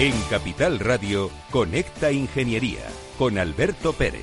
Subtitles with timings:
[0.00, 2.86] En Capital Radio, Conecta Ingeniería
[3.18, 4.22] con Alberto Pérez.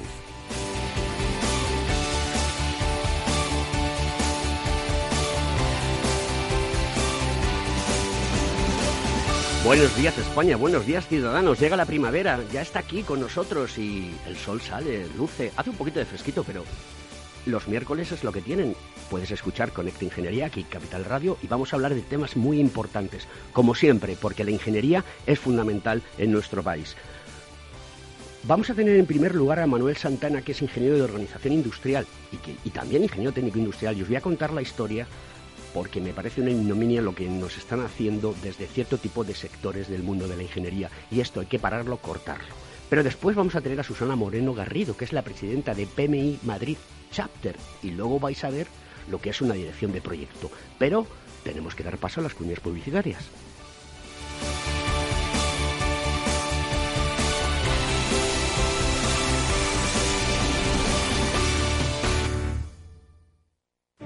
[9.65, 11.59] Buenos días España, buenos días ciudadanos.
[11.59, 15.51] Llega la primavera, ya está aquí con nosotros y el sol sale, luce.
[15.57, 16.63] Hace un poquito de fresquito, pero
[17.45, 18.75] los miércoles es lo que tienen.
[19.09, 23.27] Puedes escuchar Conecta Ingeniería aquí, Capital Radio, y vamos a hablar de temas muy importantes,
[23.53, 26.95] como siempre, porque la ingeniería es fundamental en nuestro país.
[28.43, 32.05] Vamos a tener en primer lugar a Manuel Santana, que es ingeniero de organización industrial
[32.31, 33.97] y, que, y también ingeniero técnico industrial.
[33.97, 35.07] Y os voy a contar la historia
[35.73, 39.89] porque me parece una ignominia lo que nos están haciendo desde cierto tipo de sectores
[39.89, 42.64] del mundo de la ingeniería y esto hay que pararlo, cortarlo.
[42.89, 46.39] Pero después vamos a tener a Susana Moreno Garrido, que es la presidenta de PMI
[46.43, 46.77] Madrid
[47.11, 48.67] Chapter y luego vais a ver
[49.09, 50.51] lo que es una dirección de proyecto.
[50.77, 51.07] Pero
[51.43, 53.23] tenemos que dar paso a las cuñas publicitarias.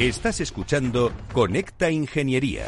[0.00, 2.64] Estás escuchando Conecta Ingeniería.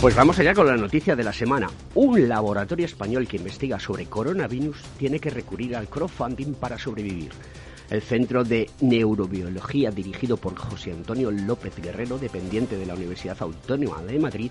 [0.00, 1.68] Pues vamos allá con la noticia de la semana.
[1.94, 7.32] Un laboratorio español que investiga sobre coronavirus tiene que recurrir al crowdfunding para sobrevivir.
[7.90, 14.02] El Centro de Neurobiología, dirigido por José Antonio López Guerrero, dependiente de la Universidad Autónoma
[14.04, 14.50] de Madrid,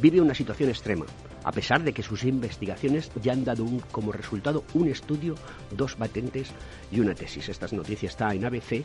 [0.00, 1.04] vive una situación extrema,
[1.44, 5.34] a pesar de que sus investigaciones ya han dado como resultado un estudio,
[5.70, 6.48] dos patentes
[6.90, 7.50] y una tesis.
[7.50, 8.82] Esta noticia está en ABC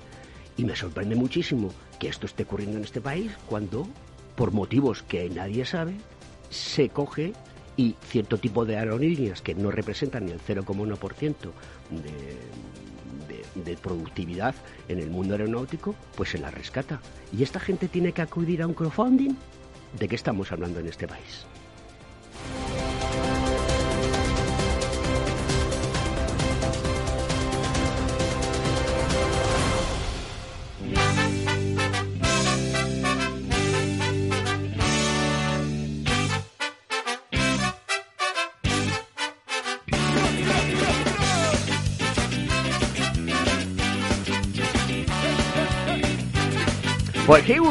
[0.57, 3.87] y me sorprende muchísimo que esto esté ocurriendo en este país cuando,
[4.35, 5.95] por motivos que nadie sabe,
[6.49, 7.33] se coge
[7.77, 11.35] y cierto tipo de aerolíneas que no representan ni el 0,1%
[13.63, 14.55] de, productividad
[14.87, 16.99] en el mundo aeronáutico, pues se la rescata.
[17.31, 19.35] Y esta gente tiene que acudir a un crowdfunding.
[19.97, 21.45] ¿De qué estamos hablando en este país?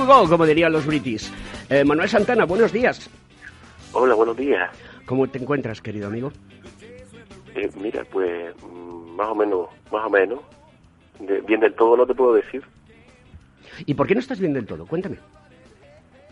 [0.07, 1.31] Go, como dirían los british.
[1.69, 3.11] Eh, Manuel Santana, buenos días.
[3.93, 4.71] Hola, buenos días.
[5.05, 6.33] ¿Cómo te encuentras, querido amigo?
[7.55, 10.41] Eh, mira, pues mm, más o menos, más o menos.
[11.21, 12.63] De, bien del todo no te puedo decir.
[13.85, 14.87] ¿Y por qué no estás bien del todo?
[14.87, 15.17] Cuéntame.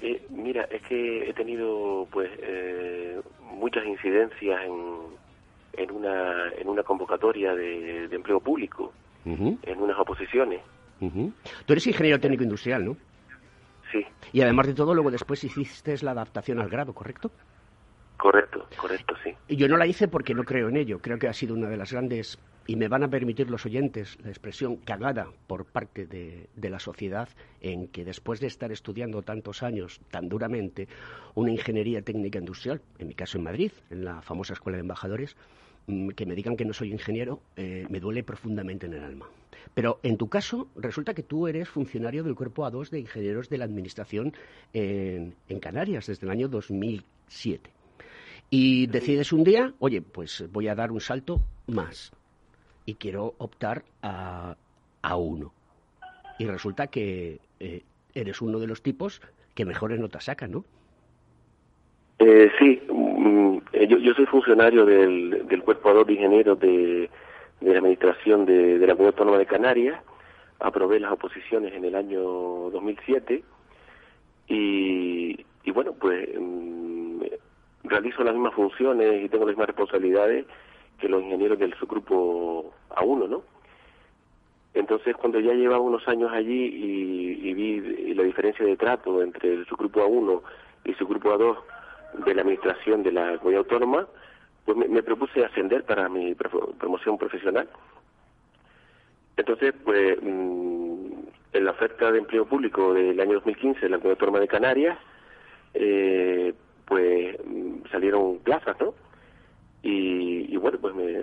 [0.02, 6.82] Eh, mira, es que he tenido pues eh, muchas incidencias en, en, una, en una
[6.82, 8.92] convocatoria de, de empleo público,
[9.24, 9.58] uh -huh.
[9.62, 10.60] en unas oposiciones.
[11.00, 11.32] Uh -huh.
[11.66, 12.96] Tú eres ingeniero técnico industrial, ¿no?
[13.94, 14.04] Sí.
[14.32, 17.30] Y además de todo, luego después hiciste la adaptación al grado, ¿correcto?
[18.16, 19.34] Correcto, correcto, sí.
[19.56, 20.98] Yo no la hice porque no creo en ello.
[21.00, 24.18] Creo que ha sido una de las grandes, y me van a permitir los oyentes
[24.22, 27.28] la expresión cagada por parte de, de la sociedad
[27.60, 30.88] en que después de estar estudiando tantos años tan duramente
[31.34, 35.36] una ingeniería técnica industrial, en mi caso en Madrid, en la famosa Escuela de Embajadores,
[35.86, 39.26] mm, que me digan que no soy ingeniero, eh, me duele profundamente en el alma.
[39.72, 43.58] Pero en tu caso, resulta que tú eres funcionario del Cuerpo A2 de Ingenieros de
[43.58, 44.34] la Administración
[44.72, 47.70] en, Canarias desde el año 2007.
[48.50, 52.12] Y decides un día, oye, pues voy a dar un salto más
[52.84, 54.56] y quiero optar a,
[55.02, 55.52] a uno.
[56.38, 57.82] Y resulta que eh,
[58.14, 59.22] eres uno de los tipos
[59.54, 60.64] que mejores notas saca, ¿no?
[62.18, 67.10] Eh, sí, mm, eh, yo, yo, soy funcionario del, del Cuerpo de Ingenieros de,
[67.64, 70.00] de la Administración de, la Comunidad Autónoma de Canarias.
[70.60, 73.42] Aprobé las oposiciones en el año 2007
[74.48, 77.22] y, y bueno, pues mm,
[77.84, 80.46] realizo las mismas funciones y tengo las mismas responsabilidades
[80.98, 83.42] que los ingenieros del subgrupo A1, ¿no?
[84.74, 89.54] Entonces, cuando ya llevaba unos años allí y, y vi la diferencia de trato entre
[89.54, 90.42] el subgrupo A1
[90.84, 91.56] y el subgrupo A2
[92.24, 94.06] de la administración de la comunidad autónoma,
[94.64, 97.68] pues me, propuse ascender para mi promoción profesional.
[99.36, 101.12] Entonces, pues, mm,
[101.52, 104.98] en la oferta de empleo público del año 2015 en la comunidad de Canarias,
[105.74, 106.54] eh,
[106.86, 108.94] pues mm, salieron plazas, ¿no?
[109.86, 111.20] Y, bueno, pues me,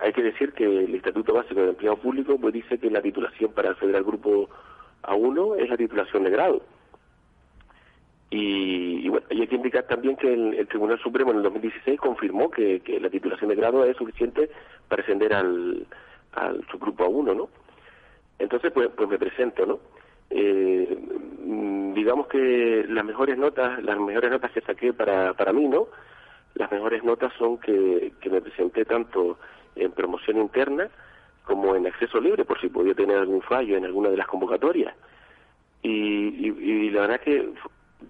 [0.00, 3.52] hay, que decir que el Estatuto Básico de Empleo Público pues dice que la titulación
[3.52, 4.48] para acceder al grupo
[5.02, 6.62] A1 es la titulación de grado.
[8.30, 12.82] Y, bueno, hay que indicar también que el, Tribunal Supremo en el 2016 confirmó que,
[13.00, 14.50] la titulación de grado es suficiente
[14.86, 15.86] para ascender al,
[16.32, 17.48] al subgrupo A1, ¿no?
[18.38, 19.78] Entonces, pues, pues me presento, ¿no?
[20.30, 20.98] Eh,
[21.94, 25.88] digamos que las mejores notas, las mejores notas que saqué para, para mí, ¿no?
[26.54, 29.38] Las mejores notas son que, que me presenté tanto
[29.74, 30.88] en promoción interna
[31.44, 34.94] como en acceso libre, por si podía tener algún fallo en alguna de las convocatorias.
[35.82, 37.48] Y, y, y la verdad que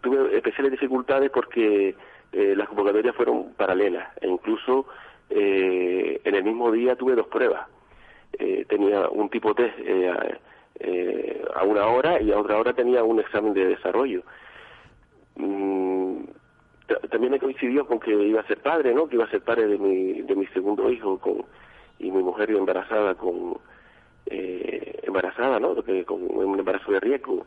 [0.00, 1.94] tuve especiales dificultades porque
[2.32, 4.86] eh, las convocatorias fueron paralelas e incluso
[5.30, 7.66] eh, en el mismo día tuve dos pruebas.
[8.38, 9.74] Eh, tenía un tipo test
[11.54, 14.22] a, una hora y a otra hora tenía un examen de desarrollo.
[15.36, 16.24] Mm,
[17.10, 19.08] también me coincidió con que iba a ser padre, ¿no?
[19.08, 21.44] Que iba a ser padre de mi, segundo hijo con,
[21.98, 23.58] y mi mujer embarazada con
[24.30, 25.74] embarazada, ¿no?
[26.04, 27.46] Con un embarazo de riesgo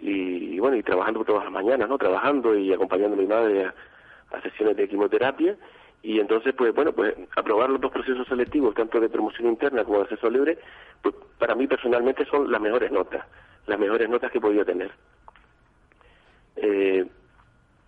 [0.00, 1.98] y, bueno, y trabajando todas las mañanas, ¿no?
[1.98, 5.56] Trabajando y acompañando a mi madre a, sesiones de quimioterapia.
[6.00, 9.98] Y entonces pues bueno pues aprobar los dos procesos selectivos tanto de promoción interna como
[9.98, 10.56] de acceso libre
[11.02, 13.26] pues para mí personalmente son las mejores notas
[13.66, 14.92] las mejores notas que he podido tener.
[16.54, 17.04] Eh,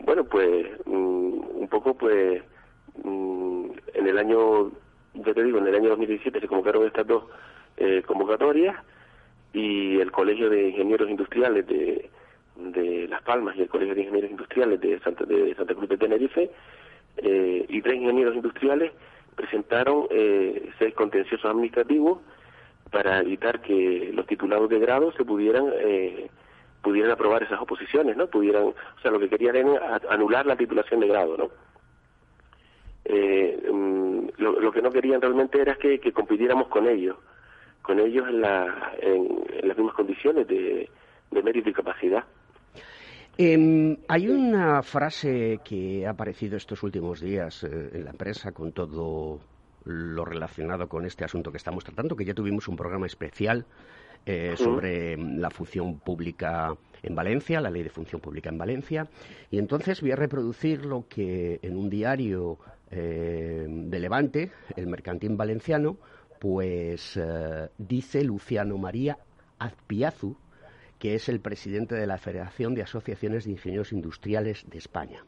[0.01, 2.43] bueno pues mm, un poco pues
[3.05, 4.73] mm, en el año
[5.15, 7.25] yo te digo en el año 2017 se convocaron estas dos
[7.77, 8.77] eh, convocatorias
[9.53, 12.11] y el Colegio de Ingenieros Industriales de,
[12.57, 15.99] de Las Palmas y el Colegio de Ingenieros Industriales de Santa, de Santa Cruz de
[15.99, 16.51] Tenerife
[17.17, 18.93] eh, y tres ingenieros industriales
[19.35, 22.21] presentaron eh, seis contenciosos administrativos
[22.91, 26.29] para evitar que los titulados de grado se pudieran eh,
[26.83, 28.27] pudieran aprobar esas oposiciones, ¿no?
[28.29, 31.51] Pudieran, o sea, lo que querían era anular la titulación de grado, ¿no?
[33.05, 37.17] Eh, mm, lo, lo, que no querían realmente era que, que compitiéramos con ellos
[37.91, 40.89] con ellos en, la, en, las mismas condiciones de,
[41.43, 42.23] mérito y capacidad.
[43.37, 48.71] Em, hay una frase que ha aparecido estos últimos días eh, en la prensa con
[48.71, 49.41] todo
[49.87, 53.67] lo relacionado con este asunto que estamos tratando, que ya tuvimos un programa especial
[54.25, 59.09] eh, sobre la función pública en Valencia, la ley de función pública en Valencia,
[59.51, 62.57] y entonces voy a reproducir lo que en un diario
[62.93, 65.97] eh, de Levante, el Mercantil Valenciano,
[66.41, 69.19] pues eh, dice Luciano María
[69.59, 70.37] Azpiazu,
[70.99, 75.23] que es el presidente de la Federación de Asociaciones de Ingenieros Industriales de España.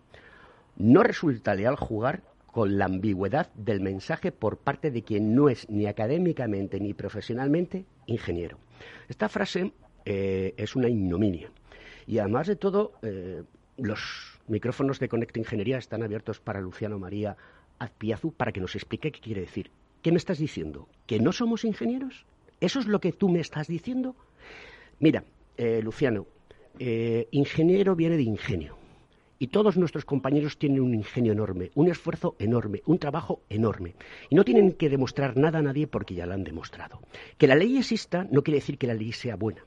[0.77, 5.69] No resulta leal jugar con la ambigüedad del mensaje por parte de quien no es
[5.69, 8.59] ni académicamente ni profesionalmente ingeniero.
[9.07, 9.73] Esta frase
[10.07, 11.51] eh, es una ignominia.
[12.07, 13.43] Y además de todo, eh,
[13.77, 17.37] los micrófonos de Conecta Ingeniería están abiertos para Luciano María
[17.79, 19.71] Azpiazu para que nos explique qué quiere decir
[20.03, 20.89] ¿Qué me estás diciendo?
[21.07, 22.27] ¿Que no somos ingenieros?
[22.61, 24.17] ¿Eso es lo que tú me estás diciendo?
[24.99, 25.25] Mira,
[25.57, 26.27] eh, Luciano,
[26.79, 28.77] eh, ingeniero viene de ingenio.
[29.39, 33.97] Y todos nuestros compañeros tienen un ingenio enorme, un esfuerzo enorme, un trabajo enorme.
[34.31, 37.01] Y no tienen que demostrar nada a nadie porque ya lo han demostrado.
[37.39, 39.65] Que la ley exista no quiere decir que la ley sea buena.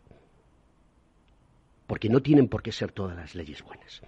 [1.88, 4.02] Porque no tienen por qué ser todas las leyes buenas.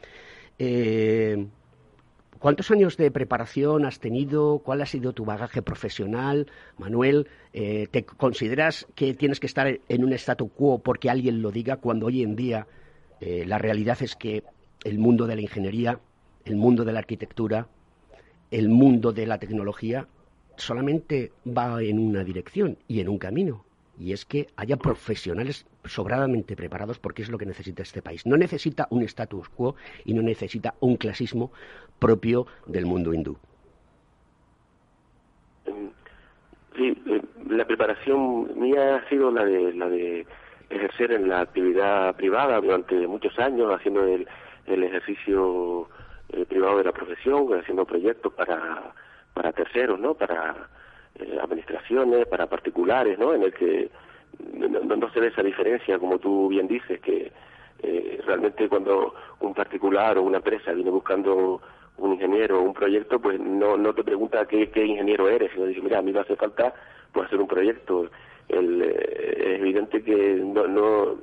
[0.58, 1.48] Eh,
[2.40, 4.60] ¿Cuántos años de preparación has tenido?
[4.60, 6.48] ¿Cuál ha sido tu bagaje profesional?
[6.78, 11.52] Manuel, eh, ¿te consideras que tienes que estar en un statu quo porque alguien lo
[11.52, 12.68] diga cuando hoy en día
[13.22, 14.44] eh, la realidad es que
[14.84, 16.00] el mundo de la ingeniería,
[16.46, 17.68] el mundo de la arquitectura,
[18.52, 20.08] el mundo de la tecnología
[20.58, 23.67] solamente va en una dirección y en un camino?
[24.00, 28.26] Y es que haya profesionales sobradamente preparados porque es lo que necesita este país.
[28.26, 29.76] No necesita un status quo
[30.06, 31.52] y no necesita un clasismo
[32.00, 33.38] propio del mundo hindú.
[36.76, 40.28] Sí, eh, la preparación mía ha sido la de la de
[40.70, 44.28] ejercer en la actividad privada durante muchos años, haciendo el,
[44.66, 45.88] el ejercicio
[46.30, 48.94] eh, privado de la profesión, haciendo proyectos para,
[49.34, 50.14] para terceros, ¿no?
[50.14, 50.70] Para
[51.20, 53.34] eh, administraciones, para particulares, ¿no?
[53.34, 53.90] En el que
[54.54, 57.32] no, se ve esa diferencia, como tú bien dices, que
[57.84, 61.62] eh, realmente cuando un particular o una empresa viene buscando
[61.98, 65.82] un ingeniero o un proyecto, pues no, no te pregunta qué, ingeniero eres, sino dice,
[65.82, 66.74] mira, a mí me hace falta
[67.12, 68.10] pues, hacer un proyecto.
[68.48, 71.18] El, eh, es evidente que no, no,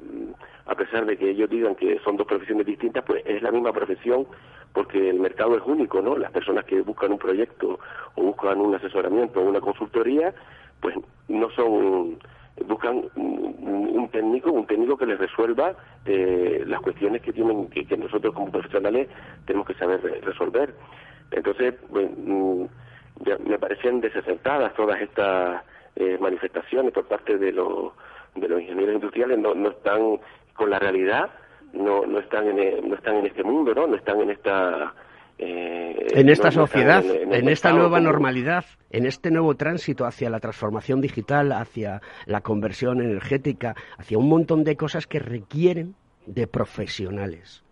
[0.66, 3.72] a pesar de que ellos digan que son dos profesiones distintas, pues es la misma
[3.72, 4.26] profesión
[4.74, 6.16] porque el mercado es único, ¿no?
[6.16, 7.78] Las personas que buscan un proyecto
[8.16, 10.34] o buscan un asesoramiento o una consultoría,
[10.80, 10.96] pues
[11.28, 12.18] no son
[12.66, 18.34] buscan un, técnico, un técnico que les resuelva eh, las cuestiones que tienen que, nosotros
[18.34, 19.08] como profesionales
[19.46, 20.74] tenemos que saber resolver.
[21.30, 22.64] Entonces, mm,
[23.48, 25.62] me parecen desacertadas todas estas
[25.96, 27.92] eh, manifestaciones por parte de los
[28.34, 30.18] de los ingenieros industriales, no, no están
[30.54, 31.30] con la realidad,
[31.74, 34.94] no no están en no están en este mundo, no, no están en esta
[35.36, 41.00] eh, en esta sociedad, en, esta nueva normalidad, en este nuevo tránsito hacia la transformación
[41.00, 47.64] digital, hacia la conversión energética, hacia un montón de cosas que requieren de profesionales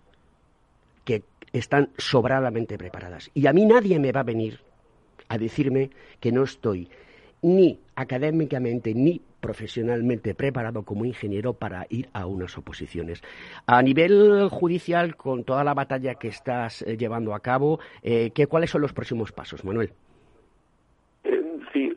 [1.04, 3.30] que están sobradamente preparadas.
[3.32, 4.60] Y a mí nadie me va a venir
[5.28, 6.88] a decirme que no estoy
[7.42, 13.22] ni académicamente ni profesionalmente preparado como ingeniero para ir a unas oposiciones.
[13.66, 18.46] A nivel judicial, con toda la batalla que estás eh, llevando a cabo, eh, ¿qué,
[18.46, 19.90] ¿cuáles son los próximos pasos, Manuel?
[21.24, 21.92] Eh, sí,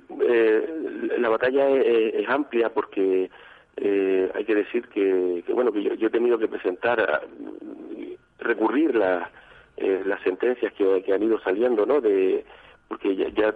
[1.20, 3.30] la batalla es, amplia porque
[3.78, 7.28] hay que decir que, bueno que yo, he tenido que presentar,
[8.40, 12.02] recurrir las sentencias que, han ido saliendo, ¿no?
[12.02, 12.44] De
[12.88, 13.54] porque ya,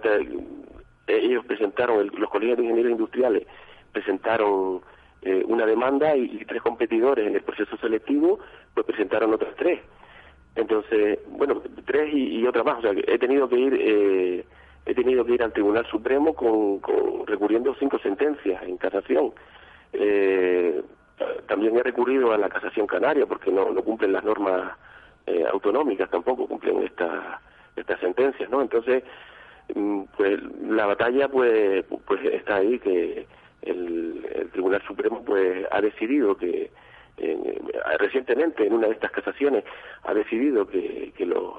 [1.06, 3.46] ellos presentaron, los colegios de ingenieros industriales
[3.92, 4.80] presentaron
[5.22, 8.38] eh, una demanda y, tres competidores en el proceso selectivo
[8.72, 9.80] pues presentaron otras tres.
[10.54, 12.78] Entonces, bueno, tres y, otra más.
[12.78, 14.44] O sea, he tenido que ir eh,
[14.86, 16.80] he tenido que ir al Tribunal Supremo con,
[17.26, 19.32] recurriendo cinco sentencias en casación.
[19.92, 20.82] Eh,
[21.46, 24.72] también he recurrido a la casación canaria porque no, no cumplen las normas
[25.52, 27.40] autonómicas tampoco cumplen estas
[27.76, 28.62] estas sentencias, ¿no?
[28.62, 29.04] Entonces,
[29.74, 33.26] mm, pues la batalla pues pues está ahí que
[33.62, 36.70] el, Tribunal Supremo pues ha decidido que
[37.98, 39.64] recientemente en una de estas casaciones
[40.04, 41.54] ha decidido que, que los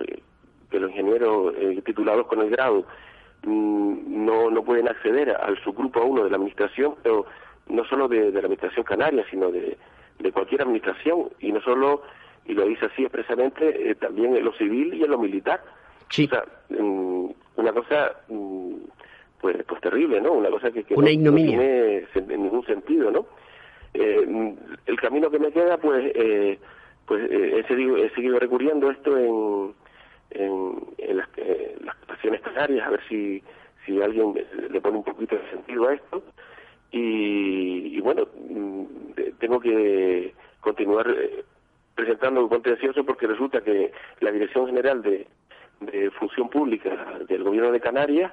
[0.72, 2.86] que los ingenieros eh, titulados con el grado
[3.44, 7.26] mm, no, no pueden acceder al subgrupo 1 de la administración, pero
[7.68, 9.78] no solo de, la administración canaria, sino de,
[10.20, 12.04] de cualquier administración, y no solo,
[12.46, 15.62] y lo dice así expresamente, eh, también en lo civil y en lo militar.
[16.10, 16.26] Sí.
[16.26, 18.76] O sea, mm, una cosa mm,
[19.42, 20.34] pues, pues terrible, ¿no?
[20.34, 21.04] Una cosa que, no,
[21.36, 22.06] tiene
[22.38, 23.26] ningún sentido, ¿no?
[23.94, 24.56] Eh,
[24.86, 26.60] el camino que me queda, pues, eh,
[27.06, 29.74] pues eh, he, seguido, he seguido recurriendo esto en,
[31.00, 33.44] en, las, eh, las canarias, canarias, a ver si,
[33.86, 34.34] si alguien
[34.70, 36.24] le pone un poquito de sentido a esto.
[36.92, 38.84] Y, bueno, mm,
[39.40, 41.44] tengo que continuar eh,
[41.96, 45.26] presentando un contencioso porque resulta que la Dirección General de,
[45.80, 48.32] de Función Pública del Gobierno de Canarias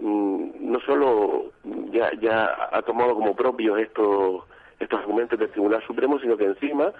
[0.00, 1.52] no solo
[1.90, 4.44] ya, ya ha tomado como propios estos,
[4.78, 6.92] estos argumentos del Tribunal Supremo, sino que encima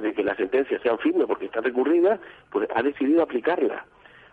[0.00, 2.20] de que las sentencias sean firmes porque están recurridas,
[2.50, 3.84] pues ha decidido aplicarlas.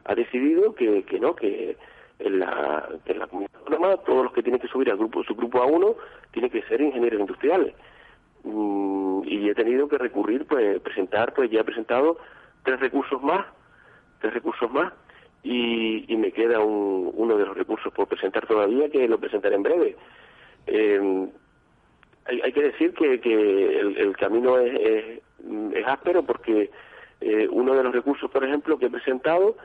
[0.06, 1.78] Ha decidido que, que no, que
[2.20, 5.36] en la, en la comunidad autónoma todos los que tienen que subir al grupo, su
[5.36, 5.96] grupo A1
[6.32, 7.74] tienen que ser ingenieros industriales.
[8.44, 12.18] Mm, y he tenido que recurrir, pues presentar, pues ya he presentado
[12.64, 13.46] tres recursos más,
[14.20, 14.94] tres recursos más,
[15.46, 19.96] y, me queda uno de los recursos por presentar todavía que lo presentaré en breve.
[20.66, 21.28] Eh,
[22.26, 25.22] hay, que decir que, que el, camino es,
[25.74, 26.72] es, áspero porque
[27.22, 29.56] eh, uno de los recursos, por ejemplo, que he presentado,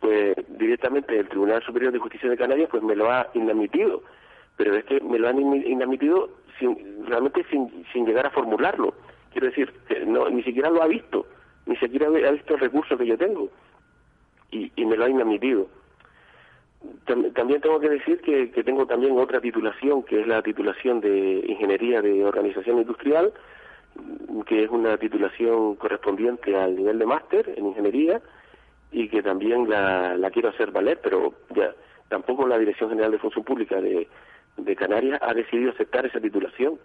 [0.00, 4.02] pues directamente el Tribunal Superior de Justicia de Canarias pues me lo ha inadmitido,
[4.56, 8.94] pero es que me lo han inadmitido sin, realmente sin, sin llegar a formularlo.
[9.32, 11.26] Quiero decir, que no, ni siquiera lo ha visto,
[11.66, 13.50] ni siquiera ha visto el recurso que yo tengo
[14.50, 15.68] y, me lo han admitido.
[17.34, 22.00] También tengo que decir que, tengo también otra titulación, que es la titulación de Ingeniería
[22.00, 23.32] de Organización Industrial,
[24.46, 28.20] que es una titulación correspondiente al nivel de máster en Ingeniería
[28.92, 31.74] y que también la, la quiero hacer valer, pero ya
[32.08, 34.06] tampoco la Dirección General de Función Pública de,
[34.56, 36.78] de Canarias ha decidido aceptar esa titulación.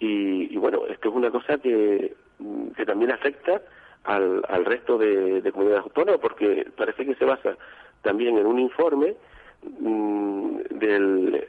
[0.00, 2.14] Y, y, bueno, esto es una cosa que,
[2.76, 3.62] que también afecta
[4.04, 7.56] al, al resto de, comunidades autónomas, porque parece que se basa
[8.02, 9.14] también en un informe
[9.80, 11.48] mm, del,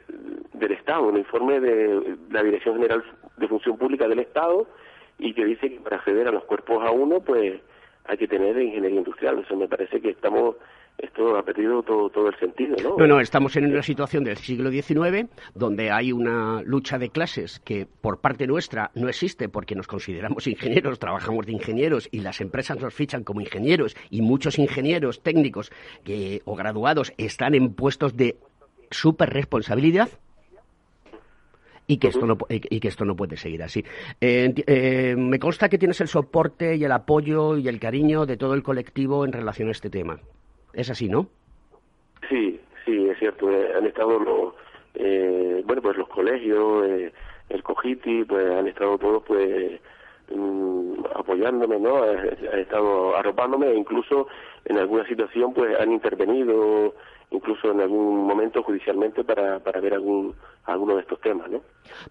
[0.52, 3.02] del Estado, un informe de la Dirección General
[3.36, 4.66] de función pública del Estado
[5.18, 7.60] y que dice que para acceder a los cuerpos a uno, pues
[8.06, 9.38] hay que tener ingeniería industrial.
[9.38, 10.56] Eso me parece que estamos
[10.98, 12.96] esto ha perdido todo, todo el sentido, ¿no?
[12.96, 17.60] No, no, estamos en una situación del siglo XIX donde hay una lucha de clases
[17.60, 22.40] que por parte nuestra no existe porque nos consideramos ingenieros, trabajamos de ingenieros y las
[22.40, 25.72] empresas nos fichan como ingenieros y muchos ingenieros técnicos
[26.04, 28.36] que, o graduados están en puestos de
[28.90, 30.08] super responsabilidad
[31.86, 33.84] y que esto no y que esto no puede seguir así.
[34.20, 38.36] Eh, eh, me consta que tienes el soporte y el apoyo y el cariño de
[38.36, 40.18] todo el colectivo en relación a este tema.
[40.74, 41.28] Es así, ¿no?
[42.28, 43.50] Sí, sí, es cierto.
[43.50, 44.54] Eh, han estado los,
[44.94, 47.12] eh, bueno, pues los colegios, eh,
[47.48, 49.80] el COGITI, pues han estado todos, pues,
[50.34, 52.02] mm, apoyándome, ¿no?
[52.02, 54.28] Han, estado arropándome e incluso
[54.64, 56.94] en alguna situación, pues, han intervenido,
[57.30, 61.60] incluso en algún momento judicialmente para, para ver algún, alguno de estos temas, ¿no?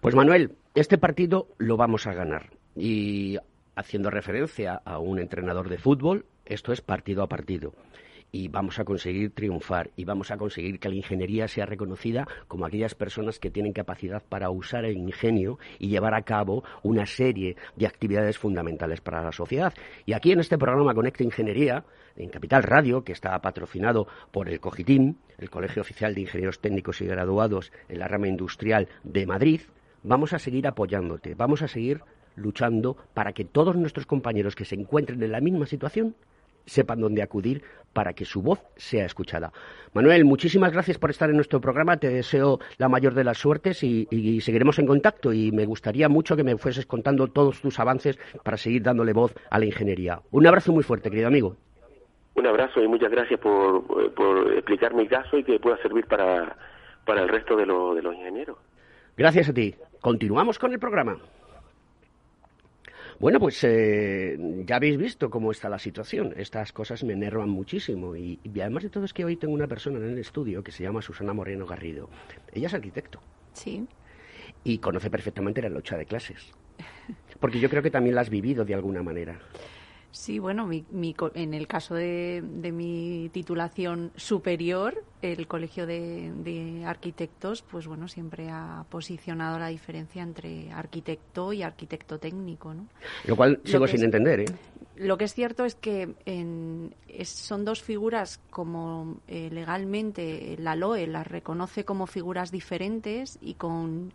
[0.00, 2.50] Pues Manuel, este partido lo vamos a ganar.
[2.76, 3.38] Y
[3.76, 7.72] haciendo referencia a un entrenador de fútbol, esto es partido a partido
[8.34, 12.66] y vamos a conseguir triunfar y vamos a conseguir que la ingeniería sea reconocida como
[12.66, 17.54] aquellas personas que tienen capacidad para usar el ingenio y llevar a cabo una serie
[17.76, 19.72] de actividades fundamentales para la sociedad.
[20.04, 21.84] Y aquí en este programa Conecta Ingeniería,
[22.16, 27.02] en Capital Radio, que está patrocinado por el COGITIM, el Colegio Oficial de Ingenieros Técnicos
[27.02, 29.60] y Graduados en la rama industrial de Madrid,
[30.02, 32.00] vamos a seguir apoyándote, vamos a seguir
[32.34, 36.16] luchando para que todos nuestros compañeros que se encuentren en la misma situación
[36.66, 37.62] sepan dónde acudir
[37.94, 39.52] para que su voz sea escuchada.
[39.94, 41.96] Manuel, muchísimas gracias por estar en nuestro programa.
[41.96, 45.32] Te deseo la mayor de las suertes y, seguiremos en contacto.
[45.32, 49.32] Y me gustaría mucho que me fueses contando todos tus avances para seguir dándole voz
[49.48, 50.20] a la ingeniería.
[50.32, 51.56] Un abrazo muy fuerte, querido amigo.
[52.34, 53.84] Un abrazo y muchas gracias por,
[54.56, 56.56] explicar mi caso y que pueda servir para,
[57.06, 58.58] para el resto de, de los ingenieros.
[59.16, 59.76] Gracias a ti.
[60.00, 61.16] Continuamos con el programa.
[63.18, 66.34] Bueno, pues eh, ya habéis visto cómo está la situación.
[66.36, 68.16] Estas cosas me enervan muchísimo.
[68.16, 70.82] Y, además de todo es que hoy tengo una persona en el estudio que se
[70.82, 72.08] llama Susana Moreno Garrido.
[72.52, 73.20] Ella es arquitecto.
[73.52, 73.86] Sí.
[74.64, 76.52] Y conoce perfectamente la lucha de clases.
[77.38, 79.38] Porque yo creo que también la has vivido de alguna manera.
[80.14, 82.40] Sí, bueno, en el caso de,
[82.72, 90.70] mi titulación superior, el Colegio de, Arquitectos, pues bueno, siempre ha posicionado la diferencia entre
[90.70, 92.86] arquitecto y arquitecto técnico, ¿no?
[93.24, 94.44] Lo cual sigo sin entender, ¿eh?
[94.94, 96.14] Lo que es cierto es que
[97.24, 104.12] son dos figuras como eh, legalmente la LOE las reconoce como figuras diferentes y con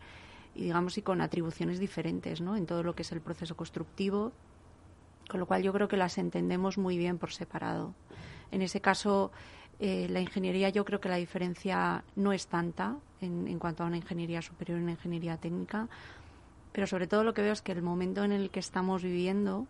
[0.55, 2.55] digamos y con atribuciones diferentes, ¿no?
[2.55, 4.31] En todo lo que es el proceso constructivo
[5.29, 7.93] con lo cual yo creo que las entendemos muy bien por separado.
[8.51, 9.31] En ese caso,
[9.79, 13.97] eh, la ingeniería yo creo que la diferencia no es tanta en, cuanto a una
[13.97, 15.87] ingeniería superior y una ingeniería técnica,
[16.71, 19.67] pero sobre todo lo que veo es que el momento en el que estamos viviendo,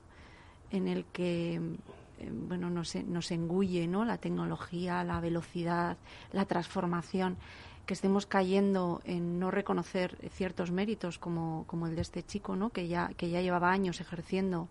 [0.71, 4.05] en el que eh, bueno, nos, nos engulle ¿no?
[4.05, 5.97] la tecnología, la velocidad,
[6.31, 7.37] la transformación,
[7.85, 12.69] que estemos cayendo en no reconocer ciertos méritos como, como el de este chico, ¿no?
[12.69, 14.69] que, ya, que ya llevaba años ejerciendo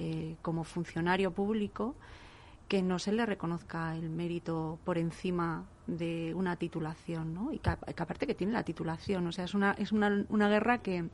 [0.00, 1.96] eh, como funcionario público
[2.68, 7.52] que no se le reconozca el mérito por encima de una titulación, ¿no?
[7.52, 10.78] Y que, aparte que tiene la titulación, o sea, es una, es una, una guerra
[10.78, 11.08] que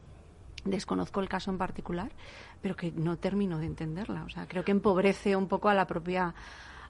[0.66, 2.12] desconozco el caso en particular,
[2.60, 4.24] pero que no termino de entenderla.
[4.24, 6.34] O sea, creo que empobrece un poco a la propia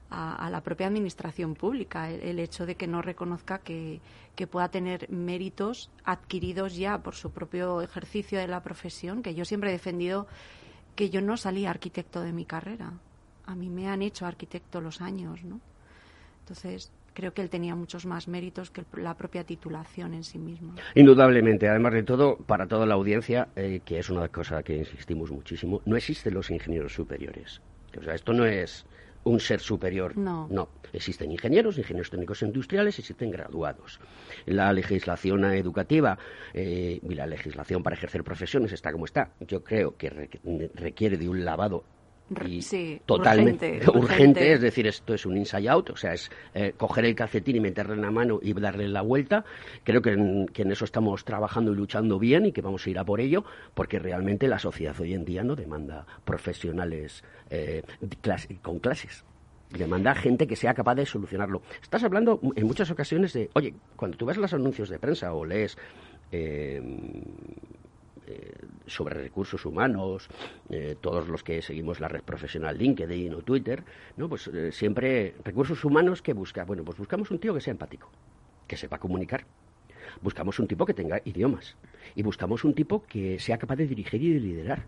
[0.09, 4.01] a, la propia administración pública el, hecho de que no reconozca que,
[4.35, 9.45] que, pueda tener méritos adquiridos ya por su propio ejercicio de la profesión, que yo
[9.45, 10.27] siempre he defendido
[10.95, 12.93] que yo no salí arquitecto de mi carrera.
[13.45, 15.59] A mí me han hecho arquitecto los años, ¿no?
[16.39, 20.75] Entonces, creo que él tenía muchos más méritos que la propia titulación en sí misma.
[20.93, 25.31] Indudablemente, además de todo, para toda la audiencia, eh, que es una cosa que insistimos
[25.31, 27.61] muchísimo, no existen los ingenieros superiores.
[27.97, 28.85] O sea, esto no es
[29.25, 30.17] un ser superior.
[30.17, 30.47] No.
[30.49, 30.69] No.
[30.93, 33.99] Existen ingenieros, ingenieros técnicos industriales, existen graduados.
[34.45, 36.17] La legislación educativa
[36.53, 39.31] eh, y la legislación para ejercer profesiones está como está.
[39.41, 40.29] Yo creo que
[40.73, 41.83] requiere de un lavado
[42.61, 47.05] sí, totalmente urgente, es decir, esto es un inside out, o sea, es eh, coger
[47.05, 49.45] el calcetín y meterle en la mano y darle la vuelta.
[49.83, 52.89] Creo que en, que en, eso estamos trabajando y luchando bien y que vamos a
[52.89, 57.83] ir a por ello, porque realmente la sociedad hoy en día no demanda profesionales eh,
[58.61, 59.23] con clases.
[59.69, 61.61] Demanda gente que sea capaz de solucionarlo.
[61.81, 65.43] Estás hablando en muchas ocasiones de, oye, cuando tú ves los anuncios de prensa o
[65.43, 65.77] lees
[66.31, 66.81] eh,
[68.87, 70.29] sobre recursos humanos,
[71.01, 73.83] todos los que seguimos la red profesional LinkedIn o Twitter,
[74.17, 74.29] ¿no?
[74.29, 78.09] Pues siempre recursos humanos que busca, bueno, pues buscamos un tío que sea empático,
[78.67, 79.45] que sepa comunicar.
[80.21, 81.75] buscamos un tipo que tenga idiomas
[82.15, 84.83] y buscamos un tipo que sea capaz de dirigir y de liderar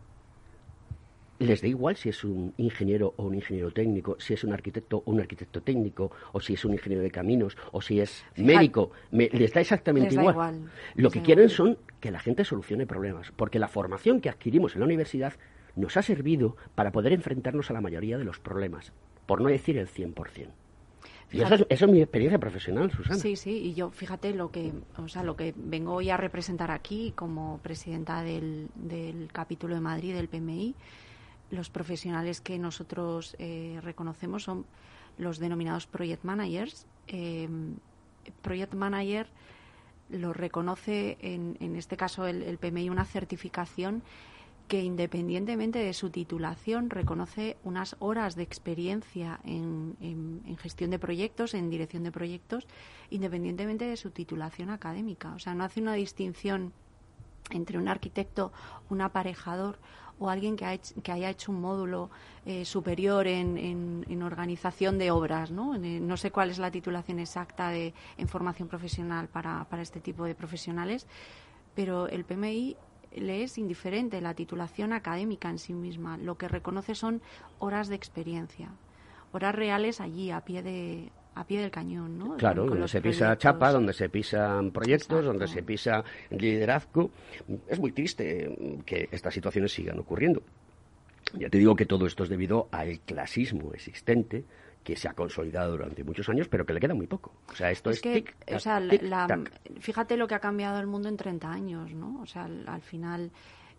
[1.39, 5.03] les da igual si es un ingeniero o un ingeniero técnico, si es un arquitecto
[5.05, 8.91] o un arquitecto técnico, o si es un ingeniero de caminos, o si es médico.
[9.11, 10.69] les da exactamente igual.
[10.95, 14.79] Lo que quieren son que la gente solucione problemas, porque la formación que adquirimos en
[14.79, 15.33] la universidad
[15.75, 18.91] nos ha servido para poder enfrentarnos a la mayoría de los problemas,
[19.25, 20.47] por no decir el 100%.
[21.29, 23.19] Y eso es, mi experiencia profesional, Susana.
[23.19, 26.71] Sí, sí, y yo, fíjate, lo que, o sea, lo que vengo hoy a representar
[26.71, 30.73] aquí como presidenta del, del capítulo de Madrid del PMI,
[31.49, 34.65] los profesionales que nosotros eh, reconocemos son
[35.17, 36.85] los denominados project managers.
[37.07, 37.47] Eh,
[38.41, 39.27] project manager
[40.09, 44.03] lo reconoce, en, en este caso el, PMI, una certificación
[44.67, 51.53] que independientemente de su titulación reconoce unas horas de experiencia en, en, gestión de proyectos,
[51.53, 52.67] en dirección de proyectos,
[53.09, 55.33] independientemente de su titulación académica.
[55.35, 56.73] O sea, no hace una distinción
[57.49, 58.51] entre un arquitecto,
[58.89, 59.79] un aparejador
[60.19, 60.65] o alguien que,
[61.11, 62.09] haya hecho un módulo
[62.45, 65.51] eh, superior en, organización de obras.
[65.51, 65.77] ¿no?
[65.77, 70.35] no sé cuál es la titulación exacta de, en formación profesional para este tipo de
[70.35, 71.07] profesionales,
[71.75, 72.75] pero el PMI
[73.15, 76.17] le es indiferente la titulación académica en sí misma.
[76.17, 77.21] Lo que reconoce son
[77.59, 78.71] horas de experiencia,
[79.31, 82.37] horas reales allí, a pie de, a pie del cañón, ¿no?
[82.37, 87.11] Claro, donde se pisa chapa, donde se pisan proyectos, donde se pisa liderazgo.
[87.67, 90.41] Es muy triste que estas situaciones sigan ocurriendo.
[91.33, 94.45] Ya te digo que todo esto es debido al clasismo existente
[94.83, 97.33] que se ha consolidado durante muchos años, pero que le queda muy poco.
[97.51, 98.23] O sea, esto es, que,
[98.53, 98.81] o sea,
[99.81, 102.21] fíjate lo que ha cambiado el mundo en 30 años, ¿no?
[102.21, 103.31] O sea, al final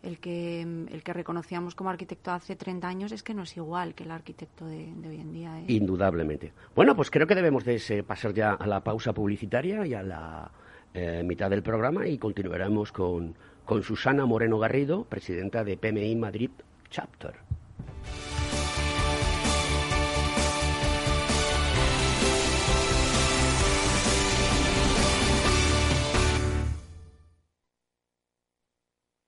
[0.03, 3.95] el que, el que reconocíamos como arquitecto hace 30 años es que no es igual
[3.95, 5.61] que el arquitecto de, hoy en día.
[5.61, 5.65] ¿eh?
[5.69, 6.53] Indudablemente.
[6.75, 10.51] Bueno, pues creo que debemos de pasar ya a la pausa publicitaria y a la
[10.95, 13.35] eh, mitad del programa y continuaremos con,
[13.65, 16.51] con Susana Moreno Garrido, presidenta de PMI Madrid
[16.91, 17.35] Chapter.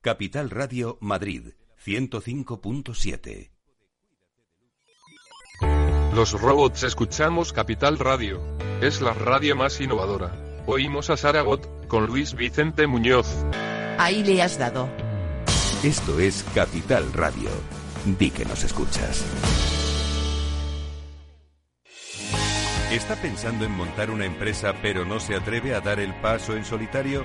[0.00, 3.50] Capital Radio Madrid 105.7
[6.14, 8.40] Los robots escuchamos Capital Radio.
[8.80, 10.62] Es la radio más innovadora.
[10.66, 13.26] Oímos a Saragot con Luis Vicente Muñoz.
[13.98, 14.88] Ahí le has dado.
[15.82, 17.50] Esto es Capital Radio.
[18.04, 19.24] Di que nos escuchas.
[22.92, 26.64] ¿Está pensando en montar una empresa pero no se atreve a dar el paso en
[26.64, 27.24] solitario?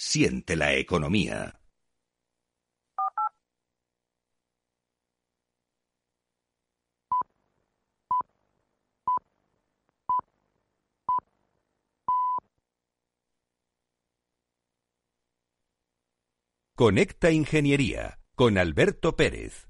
[0.00, 1.60] Siente la economía.
[16.76, 19.67] Conecta Ingeniería con Alberto Pérez.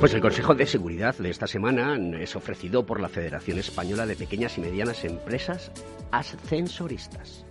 [0.00, 4.14] Pues el Consejo de Seguridad de esta semana es ofrecido por la Federación Española de
[4.14, 5.70] Pequeñas y Medianas Empresas
[6.10, 7.44] Ascensoristas.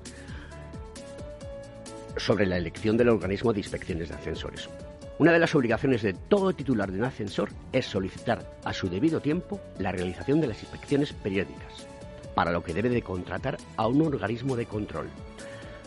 [2.18, 4.70] sobre la elección del organismo de inspecciones de ascensores.
[5.18, 9.20] Una de las obligaciones de todo titular de un ascensor es solicitar a su debido
[9.20, 11.88] tiempo la realización de las inspecciones periódicas,
[12.34, 15.10] para lo que debe de contratar a un organismo de control.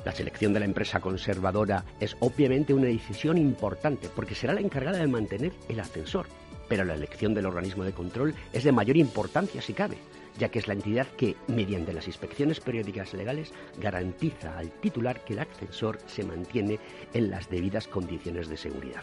[0.05, 4.99] La selección de la empresa conservadora es obviamente una decisión importante porque será la encargada
[4.99, 6.27] de mantener el ascensor,
[6.69, 9.99] pero la elección del organismo de control es de mayor importancia si cabe,
[10.39, 15.35] ya que es la entidad que, mediante las inspecciones periódicas legales, garantiza al titular que
[15.35, 16.79] el ascensor se mantiene
[17.13, 19.03] en las debidas condiciones de seguridad.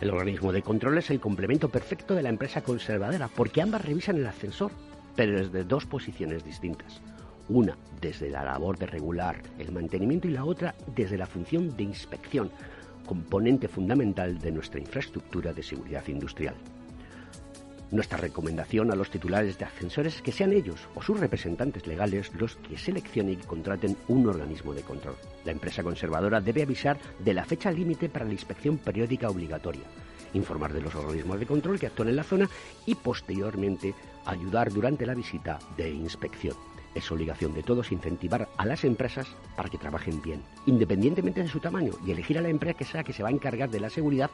[0.00, 4.16] El organismo de control es el complemento perfecto de la empresa conservadora, porque ambas revisan
[4.16, 4.72] el ascensor,
[5.14, 7.00] pero desde dos posiciones distintas.
[7.48, 11.84] Una desde la labor de regular el mantenimiento y la otra desde la función de
[11.84, 12.50] inspección,
[13.06, 16.54] componente fundamental de nuestra infraestructura de seguridad industrial.
[17.92, 22.32] Nuestra recomendación a los titulares de ascensores es que sean ellos o sus representantes legales
[22.38, 25.16] los que seleccionen y contraten un organismo de control.
[25.44, 29.82] La empresa conservadora debe avisar de la fecha límite para la inspección periódica obligatoria,
[30.32, 32.48] informar de los organismos de control que actúan en la zona
[32.86, 36.56] y posteriormente ayudar durante la visita de inspección.
[36.94, 39.26] Es obligación de todos incentivar a las empresas
[39.56, 43.02] para que trabajen bien, independientemente de su tamaño, y elegir a la empresa que sea
[43.04, 44.30] que se va a encargar de la seguridad,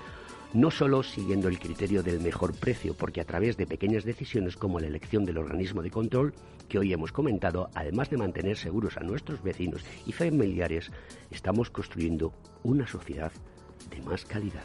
[0.55, 4.81] no solo siguiendo el criterio del mejor precio, porque a través de pequeñas decisiones como
[4.81, 6.35] la elección del organismo de control,
[6.69, 10.91] que hoy hemos comentado, además de mantener seguros a nuestros vecinos y familiares,
[11.31, 13.33] estamos construyendo una sociedad
[13.91, 14.65] de más calidad.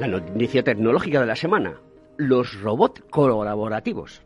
[0.00, 1.78] La noticia tecnológica de la semana.
[2.16, 4.22] Los robots colaborativos,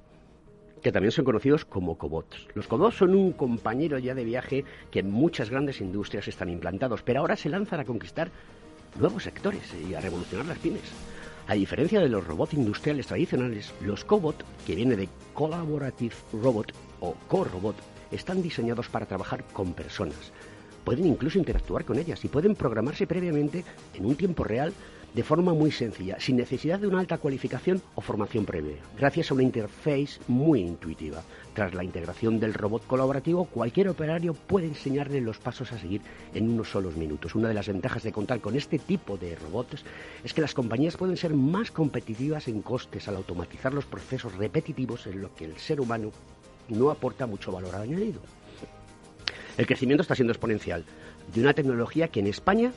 [0.83, 2.49] que también son conocidos como cobots.
[2.55, 7.03] Los cobots son un compañero ya de viaje que en muchas grandes industrias están implantados,
[7.03, 8.31] pero ahora se lanzan a conquistar
[8.99, 10.91] nuevos sectores y a revolucionar las pymes.
[11.47, 17.15] A diferencia de los robots industriales tradicionales, los cobots, que viene de Collaborative Robot o
[17.29, 17.77] Co-Robot,
[18.11, 20.33] están diseñados para trabajar con personas.
[20.83, 24.73] Pueden incluso interactuar con ellas y pueden programarse previamente en un tiempo real
[25.15, 29.35] de forma muy sencilla, sin necesidad de una alta cualificación o formación previa, gracias a
[29.35, 31.23] una interface muy intuitiva.
[31.55, 36.03] Tras la integración del robot colaborativo, cualquier operario puede enseñarle los pasos a seguir
[36.35, 37.35] en unos solos minutos.
[37.35, 39.85] Una de las ventajas de contar con este tipo de robots
[40.23, 45.07] es que las compañías pueden ser más competitivas en costes al automatizar los procesos repetitivos
[45.07, 46.13] en los que el ser humano
[46.69, 48.21] no aporta mucho valor añadido.
[49.57, 50.85] El crecimiento está siendo exponencial
[51.35, 52.73] de una tecnología que en España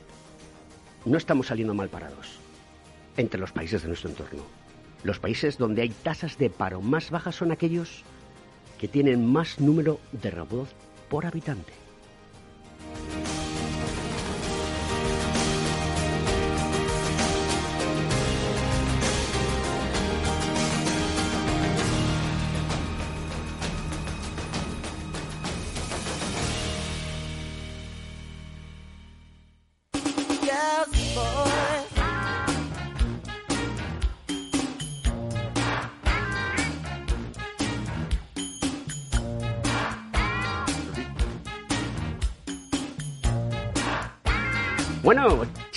[1.06, 2.40] no estamos saliendo mal parados
[3.18, 4.44] entre los países de nuestro entorno.
[5.04, 8.04] Los países donde hay tasas de paro más bajas son aquellos
[8.80, 10.72] que tienen más número de robots
[11.10, 11.81] por habitante.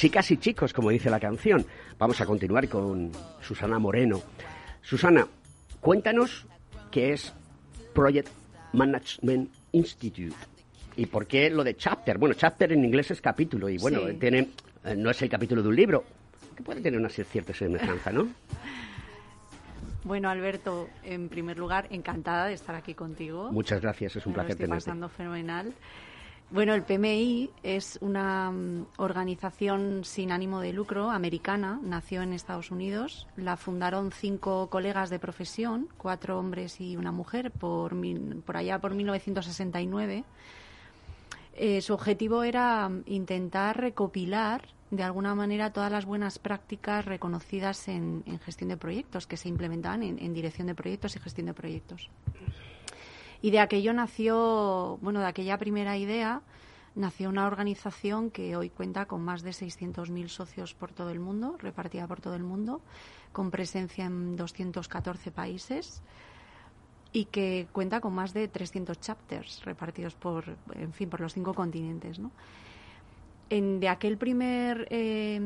[0.05, 1.64] Chicas y chicos, como dice la canción,
[1.99, 4.21] vamos a continuar con Susana Moreno.
[4.83, 5.27] Susana,
[5.81, 6.45] cuéntanos
[6.90, 7.33] qué es
[7.95, 8.29] Project
[8.75, 10.37] Management Institute
[10.95, 12.19] y por qué lo de chapter.
[12.19, 14.51] Bueno, chapter en inglés es capítulo y bueno, tiene,
[14.85, 16.05] eh, no es el capítulo de un libro,
[16.55, 18.29] que puede tener una cierta semejanza, ¿no?
[20.05, 23.51] Bueno, Alberto, en primer lugar, encantada de estar aquí contigo.
[23.51, 24.75] Muchas gracias, es un placer tenerte.
[24.75, 25.73] pasando fenomenal.
[26.50, 32.70] Bueno, el PMI es una mm, organización sin ánimo de lucro americana, nació en Estados
[32.70, 33.26] Unidos.
[33.37, 37.96] La fundaron cinco colegas de profesión, cuatro hombres y una mujer, por,
[38.44, 40.24] por allá por 1969.
[41.57, 47.88] Eh, su objetivo era mm, intentar recopilar de alguna manera todas las buenas prácticas reconocidas
[47.88, 52.11] en, gestión de proyectos, que se implementaban en, dirección de proyectos y gestión de proyectos.
[53.44, 56.40] Y de aquello nació, bueno, de aquella primera idea,
[56.94, 61.59] nació una organización que hoy cuenta con más de 600.000 socios por todo el mundo,
[61.59, 62.80] repartida por todo el mundo,
[63.33, 66.02] con presencia en 214 países
[67.12, 71.52] y que cuenta con más de 300 chapters repartidos por, en fin, por los cinco
[71.52, 72.18] continentes,
[73.50, 75.38] de aquel primer eh,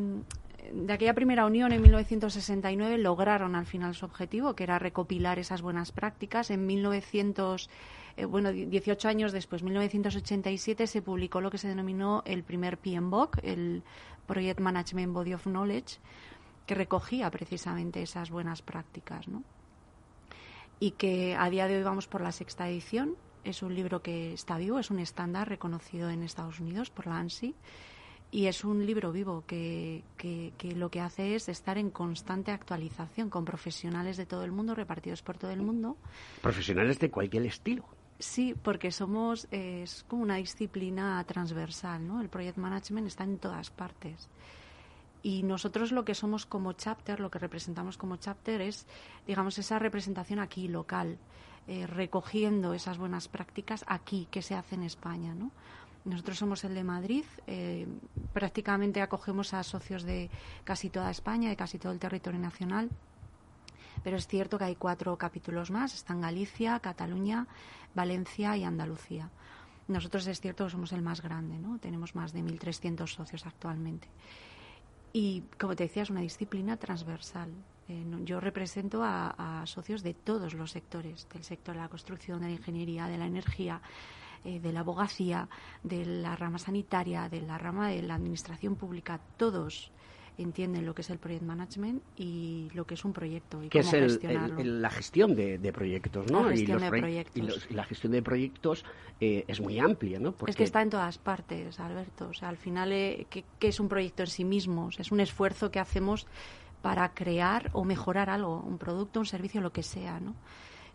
[0.72, 5.62] de aquella primera unión en 1969 lograron al final su objetivo, que era recopilar esas
[5.62, 6.50] buenas prácticas.
[6.50, 7.70] En 1900,
[8.16, 13.38] eh, bueno, 18 años después, 1987, se publicó lo que se denominó el primer PMBOK,
[13.42, 13.82] el
[14.26, 15.98] Project Management Body of Knowledge,
[16.66, 19.42] que recogía precisamente esas buenas prácticas, ¿no?
[20.80, 23.16] Y que a día de hoy vamos por la sexta edición.
[23.42, 27.18] Es un libro que está vivo, es un estándar reconocido en Estados Unidos por la
[27.18, 27.54] ANSI
[28.30, 33.30] y es un libro vivo que, que, lo que hace es estar en constante actualización
[33.30, 35.96] con profesionales de todo el mundo, repartidos por todo el mundo.
[36.42, 37.84] Profesionales de cualquier estilo.
[38.18, 42.20] Sí, porque somos, es como una disciplina transversal, ¿no?
[42.20, 44.28] El project management está en todas partes.
[45.22, 48.86] Y nosotros lo que somos como chapter, lo que representamos como chapter es,
[49.26, 51.18] digamos, esa representación aquí, local,
[51.66, 55.50] eh, recogiendo esas buenas prácticas aquí que se hace en España, ¿no?
[56.08, 57.24] Nosotros somos el de Madrid.
[57.46, 57.86] Eh,
[58.32, 60.30] prácticamente acogemos a socios de
[60.64, 62.88] casi toda España, de casi todo el territorio nacional.
[64.02, 65.94] Pero es cierto que hay cuatro capítulos más.
[65.94, 67.46] Están Galicia, Cataluña,
[67.94, 69.28] Valencia y Andalucía.
[69.86, 71.78] Nosotros es cierto que somos el más grande, ¿no?
[71.78, 74.08] Tenemos más de 1.300 socios actualmente.
[75.12, 77.50] Y, como te decía, es una disciplina transversal.
[77.88, 82.40] Eh, yo represento a, a, socios de todos los sectores, del sector de la construcción,
[82.40, 83.82] de la ingeniería, de la energía,
[84.44, 85.48] eh, de la abogacía,
[85.82, 89.90] de la rama sanitaria, de la rama de la administración pública, todos
[90.38, 93.80] entienden lo que es el project management y lo que es un proyecto y que
[93.80, 96.44] es la gestión de, proyectos, ¿no?
[96.44, 97.66] La gestión de proyectos.
[97.68, 98.84] Y, la gestión de proyectos
[99.20, 100.34] eh, es muy amplia, ¿no?
[100.46, 102.28] Es que está en todas partes, Alberto.
[102.28, 104.90] O sea, al final, eh, ¿qué, es un proyecto en sí mismo?
[104.96, 106.26] es un esfuerzo que hacemos
[106.82, 110.34] para crear o mejorar algo, un producto, un servicio, lo que sea, ¿no?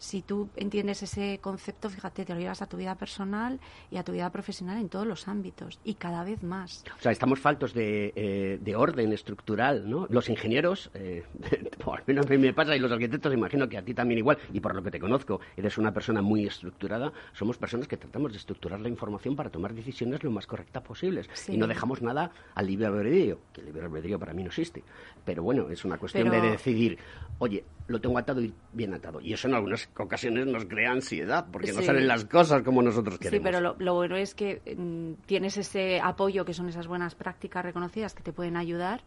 [0.04, 4.04] Si tú entiendes ese concepto, fíjate, te lo llevas a tu vida personal y a
[4.04, 6.84] tu vida profesional en todos los ámbitos y cada vez más.
[7.00, 10.06] O sea, estamos faltos de, eh, orden estructural, ¿no?
[10.10, 11.24] Los ingenieros, eh,
[11.86, 14.18] por lo menos a mí me pasa, y los arquitectos, imagino que a ti también
[14.18, 17.96] igual, y por lo que te conozco, eres una persona muy estructurada, somos personas que
[17.96, 22.02] tratamos de estructurar la información para tomar decisiones lo más correctas posibles y no dejamos
[22.02, 24.84] nada al libre albedrío, que el libre albedrío para mí no existe.
[25.24, 26.98] Pero bueno, es una cuestión de decidir,
[27.40, 29.20] oye, lo tengo atado y bien atado.
[29.22, 33.20] Y eso en algunas ocasiones nos crea ansiedad, porque no salen las cosas como nosotros
[33.20, 33.46] queremos.
[33.46, 37.64] Sí, pero lo, bueno es que mm, tienes ese apoyo, que son esas buenas prácticas
[37.64, 39.02] reconocidas que te pueden ayudar,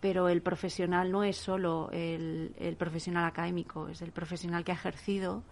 [0.00, 4.76] pero el profesional no es solo el, el profesional académico, es el profesional que ha
[4.76, 5.42] ejercido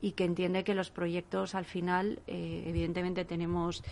[0.00, 3.82] y que entiende que los proyectos al final, eh, evidentemente tenemos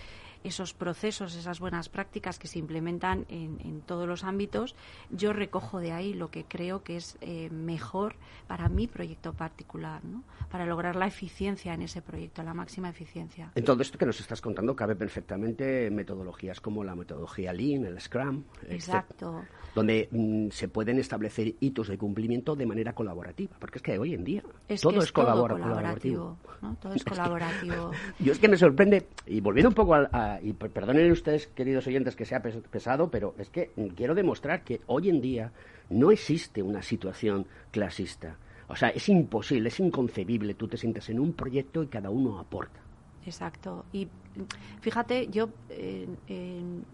[0.44, 4.74] esos procesos, esas buenas prácticas que se implementan en, todos los ámbitos,
[5.10, 8.14] yo recojo de ahí lo que creo que es eh, mejor
[8.46, 10.22] para mi proyecto particular, ¿no?
[10.50, 13.50] para lograr la eficiencia en ese proyecto, la máxima eficiencia.
[13.54, 18.00] En todo esto que nos estás contando cabe perfectamente metodologías como la metodología Lean, el
[18.00, 19.44] Scrum, Exacto.
[19.76, 24.14] Donde mm, se pueden establecer hitos de cumplimiento de manera colaborativa, porque es que hoy
[24.14, 24.42] en día
[24.80, 26.38] todo es, colaborativo.
[26.80, 27.90] Todo es colaborativo.
[28.18, 32.16] yo es que me sorprende, y volviendo un poco a y perdonen ustedes, queridos oyentes,
[32.16, 35.52] que sea pesado, pero es que quiero demostrar que hoy en día
[35.90, 38.38] no existe una situación clasista.
[38.68, 40.54] O sea, es imposible, es inconcebible.
[40.54, 42.80] Tú te sientes en un proyecto y cada uno aporta.
[43.26, 43.84] Exacto.
[43.92, 44.08] Y
[44.80, 46.06] fíjate, yo eh,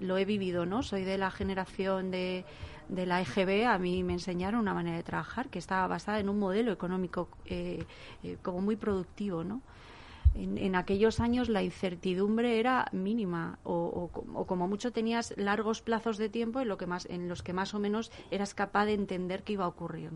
[0.01, 0.82] lo he vivido, ¿no?
[0.82, 2.45] Soy de la generación de,
[2.88, 3.66] de, la EGB.
[3.66, 7.28] A mí me enseñaron una manera de trabajar que estaba basada en un modelo económico
[7.47, 7.84] eh,
[8.22, 9.62] eh, como muy productivo, ¿no?
[10.34, 14.09] en, aquellos años la incertidumbre era mínima o,
[14.47, 17.74] como mucho tenías largos plazos de tiempo en, lo que más, en los que más
[17.74, 20.11] o menos eras capaz de entender qué iba a ocurrir.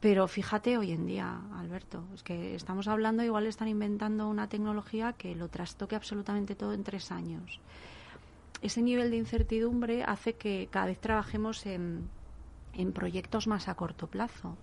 [0.00, 5.12] Pero fíjate hoy en día, Alberto, es que estamos hablando, igual están inventando una tecnología
[5.12, 7.60] que lo trastoque absolutamente todo en tres años.
[8.62, 12.08] Ese nivel de incertidumbre hace que cada vez trabajemos en,
[12.72, 14.56] en proyectos más a corto plazo.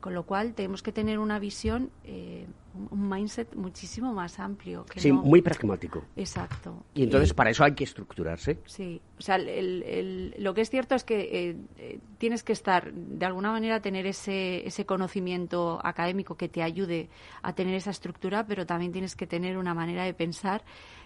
[0.00, 4.84] Con lo cual tenemos que tener una visión, eh, un mindset muchísimo más amplio.
[4.84, 6.04] Que sí, muy pragmático.
[6.16, 6.84] Exacto.
[6.94, 8.58] Y entonces para eso hay que estructurarse.
[8.66, 13.26] Sí, o sea, lo que es cierto es que eh, eh, tienes que estar, de
[13.26, 17.08] alguna manera, tener ese, ese conocimiento académico que te ayude
[17.42, 20.62] a tener esa estructura, pero también tienes que tener una manera de pensar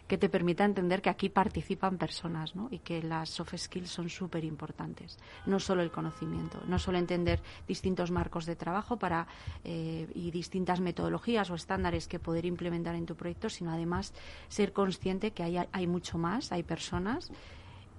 [0.07, 2.69] que te permita entender que aquí participan personas ¿no?
[2.71, 5.19] y que las soft skills son súper importantes.
[5.47, 9.27] No solo el conocimiento, no solo entender distintos marcos de trabajo para,
[9.65, 14.13] eh, y distintas metodologías o estándares que poder implementar en tu proyecto, sino además
[14.49, 17.31] ser consciente que hay, hay mucho más, hay personas.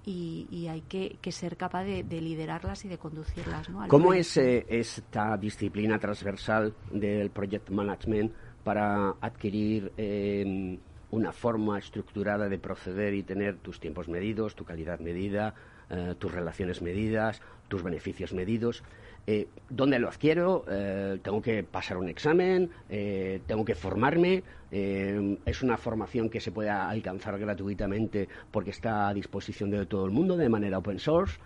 [0.08, 3.68] Y, hay que, ser capaz de, liderarlas y de conducirlas.
[3.68, 3.88] ¿no?
[3.88, 8.32] ¿Cómo es eh, esta disciplina transversal del project management
[8.62, 10.78] para adquirir eh,
[11.10, 15.54] una forma estructurada de proceder y tener tus tiempos medidos, tu calidad medida,
[15.88, 18.82] eh, tus relaciones medidas, tus beneficios medidos.
[19.26, 20.64] Eh, ¿Dónde lo adquiero?
[20.70, 22.70] Eh, ¿Tengo que pasar un examen?
[22.88, 24.42] ¿Tengo que formarme?
[24.70, 30.12] ¿Es una formación que se puede alcanzar gratuitamente porque está a disposición de todo el
[30.12, 31.38] mundo de manera open source?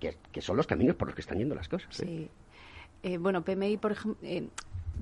[0.00, 1.94] Que, son los caminos por los que están yendo las cosas.
[1.94, 2.28] Sí.
[3.18, 3.78] bueno, PMI,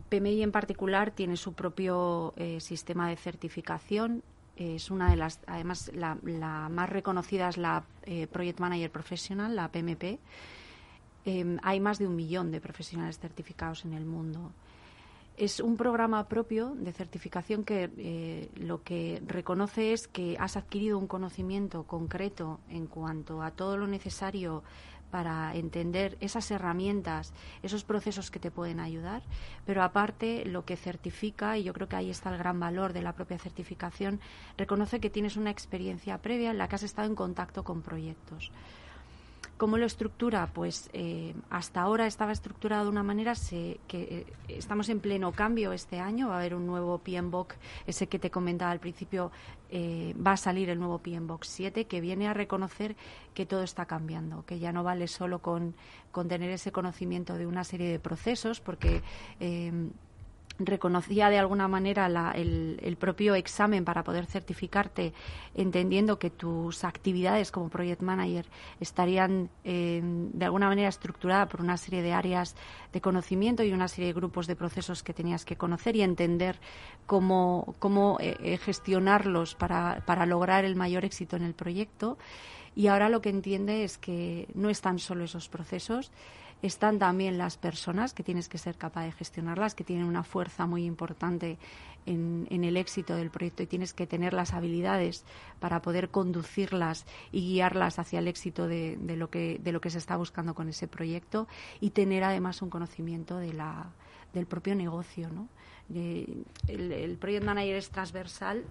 [0.08, 4.22] PMI en particular tiene su propio eh, sistema de certificación.
[4.56, 6.14] Es una de las, además, la,
[6.68, 10.18] más reconocida es la eh, Project Manager Professional, la PMP.
[11.24, 14.52] Em, hay más de un millón de profesionales certificados en el mundo.
[15.36, 20.98] Es un programa propio de certificación que eh, lo que reconoce es que has adquirido
[20.98, 24.62] un conocimiento concreto en cuanto a todo lo necesario
[25.10, 29.22] para entender esas herramientas, esos procesos que te pueden ayudar,
[29.66, 33.02] pero aparte lo que certifica, y yo creo que ahí está el gran valor de
[33.02, 34.20] la propia certificación,
[34.56, 38.50] reconoce que tienes una experiencia previa en la que has estado en contacto con proyectos.
[39.62, 40.50] ¿Cómo lo estructura?
[40.52, 43.34] Pues eh, hasta ahora estaba estructurado de una manera
[43.86, 46.30] que eh, estamos en pleno cambio este año.
[46.30, 47.54] Va a haber un nuevo PMBOK,
[47.86, 49.30] ese que te comentaba al principio,
[49.70, 52.96] eh, va a salir el nuevo PMBOK 7 que viene a reconocer
[53.34, 55.76] que todo está cambiando, que ya no vale solo con,
[56.10, 59.00] con tener ese conocimiento de una serie de procesos, porque
[60.66, 65.12] reconocía de alguna manera el, propio examen para poder certificarte,
[65.54, 68.46] entendiendo que tus actividades como project manager
[68.80, 72.54] estarían em, de alguna manera estructuradas por una serie de áreas
[72.92, 76.60] de conocimiento y una serie de grupos de procesos que tenías que conocer y entender
[77.06, 82.18] cómo, cómo eh, eh, gestionarlos para, para lograr el mayor éxito en el proyecto.
[82.74, 86.10] Y ahora lo que entiende es que no están solo esos procesos,
[86.62, 90.66] están también las personas que tienes que ser capaz de gestionarlas, que tienen una fuerza
[90.66, 91.58] muy importante
[92.06, 95.24] en, el éxito del proyecto y tienes que tener las habilidades
[95.60, 99.98] para poder conducirlas y guiarlas hacia el éxito de, lo, que, de lo que se
[99.98, 101.48] está buscando con ese proyecto
[101.80, 103.90] y tener además un conocimiento de la,
[104.32, 105.28] del propio negocio.
[105.28, 105.48] ¿no?
[105.94, 108.64] el, el Project Manager es transversal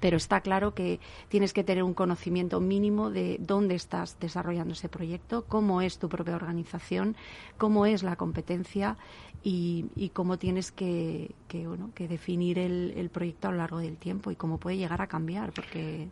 [0.00, 4.88] pero está claro que tienes que tener un conocimiento mínimo de dónde estás desarrollando ese
[4.88, 7.16] proyecto, cómo es tu propia organización,
[7.58, 8.96] cómo es la competencia
[9.42, 11.34] y, cómo tienes que,
[11.98, 15.52] definir el, el, proyecto a lo largo del tiempo y cómo puede llegar a cambiar,
[15.52, 16.08] porque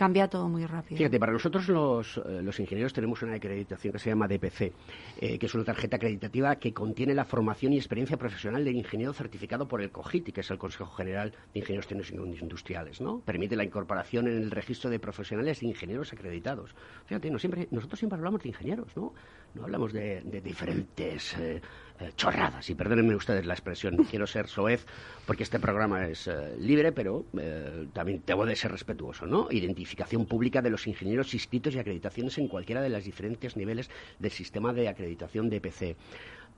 [0.00, 0.96] cambia todo muy rápido.
[0.96, 4.72] Fíjate, para nosotros los, eh, los ingenieros tenemos una acreditación que se llama DPC,
[5.20, 9.12] eh, que es una tarjeta acreditativa que contiene la formación y experiencia profesional del ingeniero
[9.12, 13.20] certificado por el COGIT, que es el Consejo General de Ingenieros Técnicos Industriales, ¿no?
[13.20, 16.74] Permite la incorporación en el registro de profesionales e ingenieros acreditados.
[17.04, 19.12] Fíjate, no siempre, nosotros siempre hablamos de ingenieros, ¿no?
[19.52, 21.60] No hablamos de, diferentes eh,
[22.00, 24.86] eh, chorradas, y perdónenme ustedes la expresión, quiero ser soez
[25.26, 27.24] porque este programa es eh, libre, pero
[27.92, 29.48] también debo de ser respetuoso, ¿no?
[29.50, 34.30] Identificación pública de los ingenieros inscritos y acreditaciones en cualquiera de los diferentes niveles del
[34.30, 35.96] sistema de acreditación de EPC.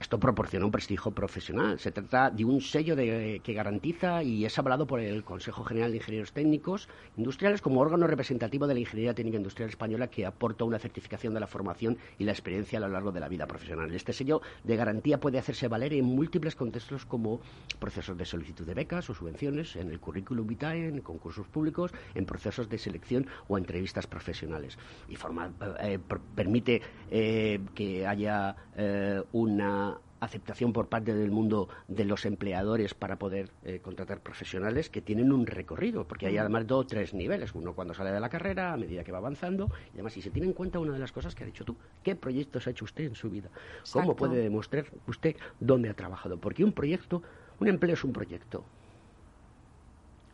[0.02, 1.78] Esto proporciona un prestigio profesional.
[1.78, 5.98] Se trata de un sello que garantiza y es avalado por el Consejo General de
[5.98, 10.80] Ingenieros Técnicos Industriales como órgano representativo de la Ingeniería Técnica Industrial Española que aporta una
[10.80, 13.94] certificación de la formación y la experiencia a lo largo de la vida profesional.
[13.94, 17.40] Este sello de garantía puede hacerse valer en múltiples contextos como
[17.78, 22.26] procesos de solicitud de becas o subvenciones, en el currículum vitae, en concursos públicos, en
[22.26, 24.76] procesos de selección o entrevistas profesionales.
[25.08, 26.00] Y forma, eh,
[26.34, 29.91] permite eh, que haya eh, una
[30.22, 35.32] aceptación por parte del mundo de los empleadores para poder eh, contratar profesionales que tienen
[35.32, 37.52] un recorrido, porque hay además dos o tres niveles.
[37.56, 40.30] Uno cuando sale de la carrera, a medida que va avanzando, y además si se
[40.30, 42.84] tiene en cuenta una de las cosas que ha dicho tú, ¿qué proyectos ha hecho
[42.84, 43.50] usted en su vida?
[43.92, 46.38] ¿Cómo puede demostrar usted dónde ha trabajado?
[46.38, 47.20] Porque un proyecto,
[47.58, 48.64] un empleo es un proyecto.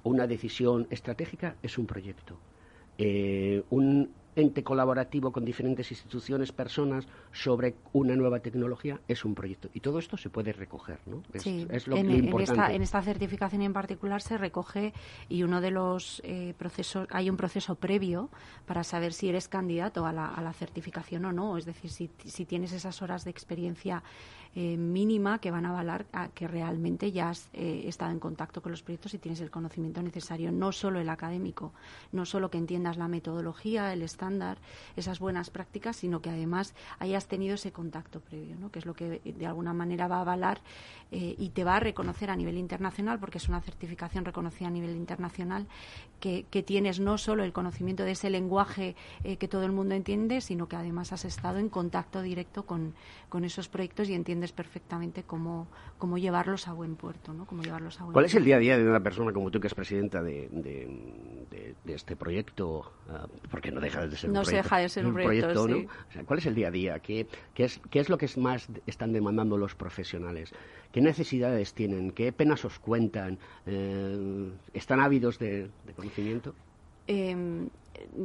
[0.04, 2.36] Una decisión estratégica es un proyecto.
[2.98, 9.68] Eh, un ente colaborativo con diferentes instituciones, personas, sobre una nueva tecnología, es un proyecto.
[9.74, 11.22] Y todo esto se puede recoger, ¿no?
[11.32, 12.74] Es, lo, en, importante.
[12.74, 14.92] En esta, certificación en particular se recoge
[15.28, 18.30] y uno de los eh, procesos, hay un proceso previo
[18.66, 21.56] para saber si eres candidato a la, a la certificación o no.
[21.58, 24.02] Es decir, si, si tienes esas horas de experiencia
[24.54, 28.62] eh, mínima que van a avalar a que realmente ya has eh, estado en contacto
[28.62, 31.72] con los proyectos y tienes el conocimiento necesario, no solo el académico,
[32.12, 34.58] no solo que entiendas la metodología, el estándar,
[34.96, 38.70] esas buenas prácticas, sino que además hayas tenido ese contacto previo, ¿no?
[38.70, 40.60] que es lo que de alguna manera va a avalar
[41.12, 44.72] eh, y te va a reconocer a nivel internacional, porque es una certificación reconocida a
[44.72, 45.66] nivel internacional,
[46.20, 50.40] que, que tienes no solo el conocimiento de ese lenguaje que todo el mundo entiende,
[50.40, 52.94] sino que además has estado en contacto directo con,
[53.28, 55.66] con esos proyectos y entiendes perfectamente cómo,
[55.98, 57.32] cómo llevarlos a buen puerto.
[57.32, 57.46] ¿no?
[57.46, 59.66] Cómo llevarlos a ¿Cuál es el día a día de una persona como tú que
[59.66, 62.92] es presidenta de, de, este proyecto?
[63.08, 64.50] Ah, porque no deja de ser no un proyecto.
[64.50, 66.24] No se deja de ser un proyecto, ¿no?
[66.26, 66.98] ¿Cuál es el día a día?
[67.00, 70.52] ¿Qué, qué, es, ¿Qué es lo que más están demandando los profesionales?
[70.92, 72.12] ¿Qué necesidades tienen?
[72.12, 73.38] ¿Qué penas os cuentan?
[73.66, 76.54] Eh, ¿Están ávidos de, conocimiento?
[77.06, 77.68] Em,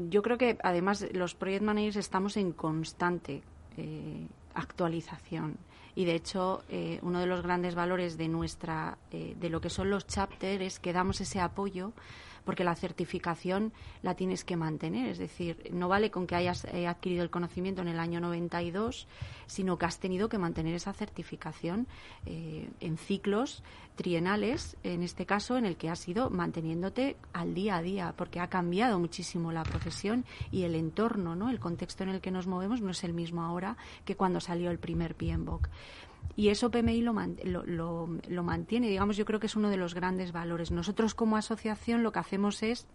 [0.09, 3.41] yo creo que además los project managers estamos en constante
[3.77, 5.57] eh, actualización
[5.95, 9.69] y de hecho eh, uno de los grandes valores de nuestra eh, de lo que
[9.69, 11.93] son los chapters es que damos ese apoyo
[12.45, 15.09] porque la certificación la tienes que mantener.
[15.09, 19.07] Es decir, no vale con que hayas eh, adquirido el conocimiento en el año 92,
[19.47, 21.87] sino que has tenido que mantener esa certificación
[22.25, 23.63] eh, en ciclos
[23.95, 28.39] trienales, en este caso, en el que has ido manteniéndote al día a día, porque
[28.39, 31.49] ha cambiado muchísimo la profesión y el entorno, ¿no?
[31.49, 34.71] El contexto en el que nos movemos no es el mismo ahora que cuando salió
[34.71, 35.69] el primer PMBOK
[36.35, 37.13] y eso PMI lo,
[37.65, 38.89] lo, lo, mantiene.
[38.89, 40.71] Digamos, yo creo que es uno de los grandes valores.
[40.71, 42.87] Nosotros como asociación lo que hacemos es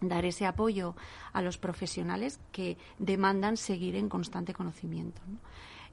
[0.00, 0.96] dar ese apoyo
[1.32, 5.20] a los profesionales que demandan seguir en constante conocimiento.
[5.26, 5.38] ¿no?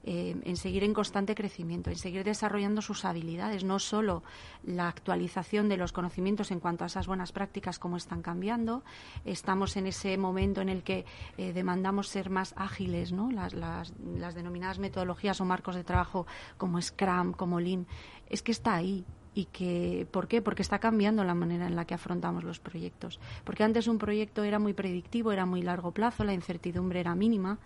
[0.02, 4.22] Eh, en seguir en constante crecimiento, en seguir desarrollando sus habilidades, no solo
[4.64, 8.82] la actualización de los conocimientos en cuanto a esas buenas prácticas, cómo están cambiando.
[9.26, 11.04] Estamos en ese momento en el que
[11.36, 13.30] eh, demandamos ser más ágiles, ¿no?
[13.30, 16.26] Las, las, las denominadas metodologías o marcos de trabajo
[16.56, 17.86] como Scrum, como Lean,
[18.30, 20.42] es que está ahí, y que ¿por qué?
[20.42, 23.20] Porque está cambiando la manera en la que afrontamos los proyectos.
[23.44, 27.58] Porque antes un proyecto era muy predictivo, era muy largo plazo, la incertidumbre era mínima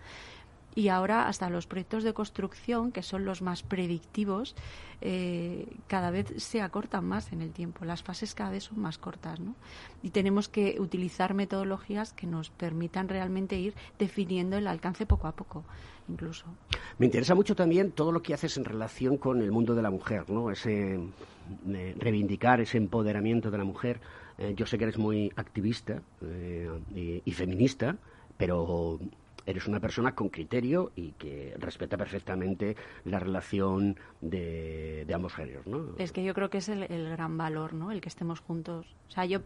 [0.75, 4.55] y ahora hasta los proyectos de construcción, que son los más predictivos,
[4.99, 7.85] eh, cada vez se acortan más en el tiempo.
[7.85, 9.55] Las fases cada vez son más cortas, ¿no?
[10.03, 15.31] Y tenemos que utilizar metodologías que nos permitan realmente ir definiendo el alcance poco a
[15.31, 15.63] poco,
[16.09, 16.45] incluso.
[16.97, 19.91] Me interesa mucho también todo lo que haces en relación con el mundo de la
[19.91, 20.51] mujer, ¿no?
[20.51, 20.99] Ese
[21.69, 24.01] eh, reivindicar ese empoderamiento de la mujer.
[24.37, 26.01] Eh, yo sé que eres muy activista
[26.93, 27.95] y feminista,
[28.37, 28.99] pero
[29.45, 35.95] eres una persona con criterio y que respeta perfectamente la relación de, ambos géneros, ¿no?
[35.97, 37.91] Es que yo creo que es el, gran valor, ¿no?
[37.91, 38.87] El que estemos juntos.
[39.07, 39.39] O sea, yo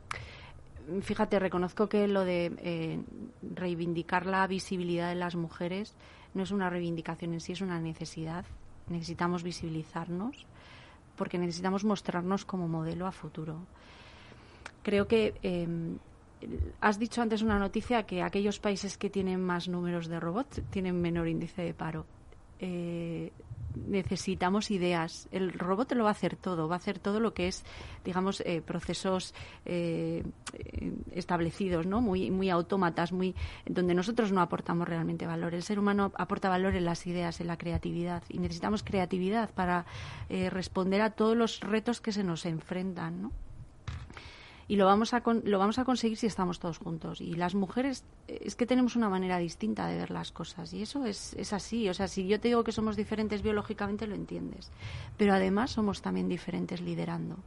[1.01, 2.99] fíjate, reconozco que lo de eh,
[3.41, 5.95] reivindicar la visibilidad de las mujeres
[6.33, 8.45] no es una reivindicación en sí, es una necesidad.
[8.87, 10.45] Necesitamos visibilizarnos
[11.15, 13.57] porque necesitamos mostrarnos como modelo a futuro.
[14.83, 15.97] Creo que em,
[16.81, 21.01] has dicho antes una noticia que aquellos países que tienen más números de robots tienen
[21.01, 22.05] menor índice de paro.
[22.59, 23.31] Eh,
[23.87, 25.29] necesitamos ideas.
[25.31, 27.63] El robot lo va a hacer todo, va a hacer todo lo que es,
[28.03, 29.33] digamos, eh, procesos
[29.65, 30.23] eh,
[31.11, 32.01] establecidos, ¿no?
[32.01, 33.35] Muy, muy autómatas, muy
[33.65, 35.53] donde nosotros no aportamos realmente valor.
[35.53, 39.85] El ser humano aporta valor en las ideas, en la creatividad, y necesitamos creatividad para
[40.49, 43.31] responder a todos los retos que se nos enfrentan, ¿no?
[44.69, 47.21] Y lo vamos a lo vamos a conseguir si estamos todos juntos.
[47.21, 50.83] Y las mujeres eh, es que tenemos una manera distinta de ver las cosas y
[50.83, 51.89] eso es, es así.
[51.89, 54.71] O sea si yo te digo que somos diferentes biológicamente lo entiendes.
[55.17, 57.37] Pero además somos también diferentes liderando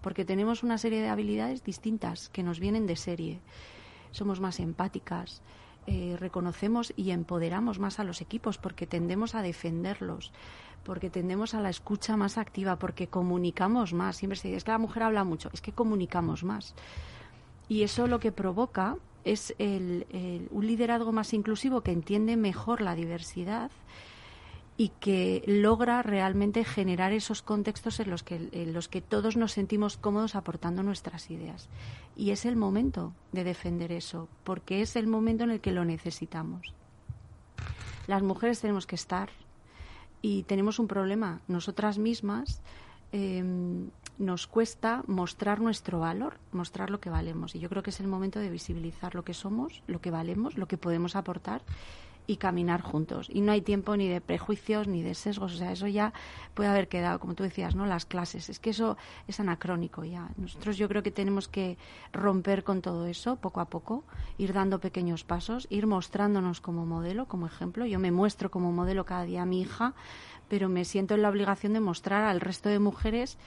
[0.00, 3.40] porque tenemos una serie de habilidades distintas que nos vienen de serie.
[4.10, 5.40] Somos más empáticas
[5.86, 10.32] eh, reconocemos y empoderamos más a los equipos porque tendemos a defenderlos
[10.84, 14.16] porque tendemos a la escucha más activa, porque comunicamos más.
[14.16, 16.74] Siempre se dice, es que la mujer habla mucho, es que comunicamos más.
[17.68, 22.96] Y eso lo que provoca es el, un liderazgo más inclusivo que entiende mejor la
[22.96, 23.70] diversidad
[24.76, 29.52] y que logra realmente generar esos contextos en los que en los que todos nos
[29.52, 31.68] sentimos cómodos aportando nuestras ideas.
[32.16, 35.84] Y es el momento de defender eso porque es el momento en el que lo
[35.84, 36.74] necesitamos.
[38.06, 39.30] Las mujeres tenemos que estar
[40.22, 41.40] y tenemos un problema.
[41.48, 42.62] Nosotras mismas
[43.12, 47.54] em, nos cuesta mostrar nuestro valor, mostrar lo que valemos.
[47.54, 50.56] Y yo creo que es el momento de visibilizar lo que somos, lo que valemos,
[50.56, 51.62] lo que podemos aportar
[52.26, 53.28] y caminar juntos.
[53.30, 55.54] Y no hay tiempo ni de prejuicios ni de sesgos.
[55.54, 56.12] O sea, eso ya
[56.54, 57.86] puede haber quedado, como tú decías, ¿no?
[57.86, 58.48] Las clases.
[58.48, 58.96] Es que eso
[59.26, 60.28] es anacrónico ya.
[60.36, 61.76] Nosotros yo creo que tenemos que
[62.12, 64.04] romper con todo eso poco a poco,
[64.38, 67.86] ir dando pequeños pasos, ir mostrándonos como modelo, como ejemplo.
[67.86, 69.94] Yo me muestro como modelo cada día a mi hija,
[70.48, 73.38] pero me siento en la obligación de mostrar al resto de mujeres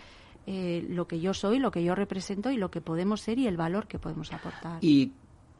[0.47, 3.47] eh, lo que yo soy, lo que yo represento y lo que podemos ser y
[3.47, 4.78] el valor que podemos aportar.
[4.82, 5.13] ¿Y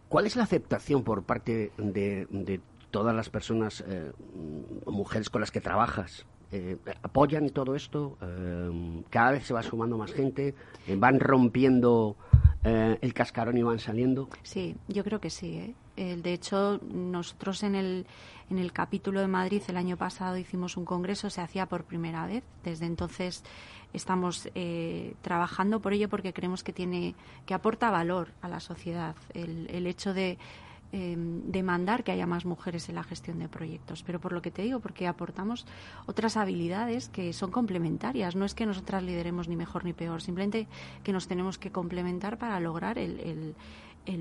[0.10, 2.62] cuál es la aceptación por parte de, de
[2.96, 4.10] todas las personas, eh,
[4.86, 9.98] mujeres con las que trabajas, eh, apoyan todo esto, eh, cada vez se va sumando
[9.98, 10.56] más gente,
[10.96, 12.16] van rompiendo
[12.64, 14.30] el cascarón y van saliendo.
[14.44, 15.76] Sí, yo creo que sí.
[15.98, 18.08] de hecho, nosotros en el,
[18.50, 22.26] en el capítulo de Madrid el año pasado hicimos un congreso, se hacía por primera
[22.26, 22.44] vez.
[22.64, 23.44] Desde entonces
[23.94, 24.50] estamos
[25.22, 27.14] trabajando por ello porque creemos que tiene
[27.46, 30.40] que aporta valor a la sociedad el, el hecho de
[30.98, 34.02] Em, demandar que haya más mujeres en la gestión de proyectos.
[34.04, 35.66] Pero por lo que te digo, porque aportamos
[36.06, 38.38] otras habilidades que son complementarias.
[38.38, 40.70] No es que nosotras lideremos ni mejor ni peor, simplemente
[41.04, 43.56] que nos tenemos que complementar para lograr el, el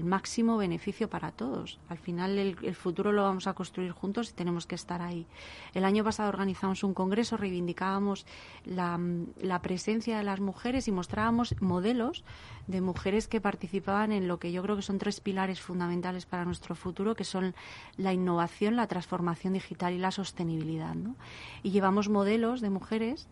[0.04, 1.78] máximo beneficio para todos.
[1.88, 5.26] Al final el, futuro lo vamos a construir juntos y tenemos que estar ahí.
[5.74, 8.26] El año pasado organizamos un congreso, reivindicábamos
[8.64, 8.98] la,
[9.40, 12.24] la, presencia de las mujeres y mostrábamos modelos
[12.66, 16.44] de mujeres que participaban en lo que yo creo que son tres pilares fundamentales para
[16.44, 17.54] nuestro futuro, que son
[17.96, 20.94] la innovación, la transformación digital y la sostenibilidad.
[20.94, 21.16] ¿no?
[21.62, 23.28] Y llevamos modelos de mujeres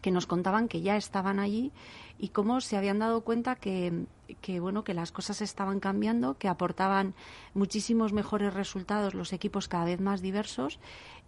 [0.00, 1.72] que nos contaban que ya estaban allí
[2.18, 4.06] y cómo se habían dado cuenta que,
[4.40, 7.14] que, bueno que las cosas estaban cambiando, que aportaban
[7.54, 10.78] muchísimos mejores resultados los equipos cada vez más diversos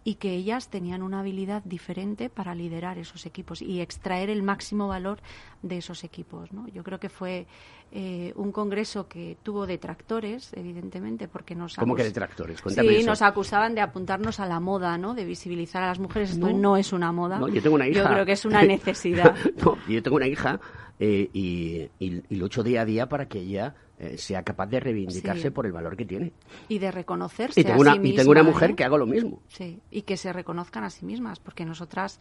[0.03, 4.87] y que ellas tenían una habilidad diferente para liderar esos equipos y extraer el máximo
[4.87, 5.19] valor
[5.61, 6.51] de esos equipos.
[6.51, 6.67] ¿no?
[6.69, 7.45] Yo creo que fue
[7.91, 11.75] eh, un congreso que tuvo detractores, evidentemente, porque nos...
[11.75, 12.61] ¿Cómo que detractores?
[12.65, 15.13] sí, nos acusaban de apuntarnos a la moda, ¿no?
[15.13, 16.31] de visibilizar a las mujeres.
[16.31, 17.39] Esto no, es una moda.
[17.53, 17.99] yo tengo una hija.
[17.99, 19.35] Yo creo que es una necesidad.
[19.63, 20.59] no, yo tengo una hija
[20.99, 24.79] eh, y, y, lo hecho día a día para que ella eh, sea capaz de
[24.79, 26.33] reivindicarse por el valor que tiene.
[26.67, 28.75] Y de reconocerse y tengo una, a sí Y tengo una mujer ¿eh?
[28.75, 29.43] que hago lo mismo.
[29.47, 32.19] Sí, y que se reconozcan a sí mismas, porque nosotras,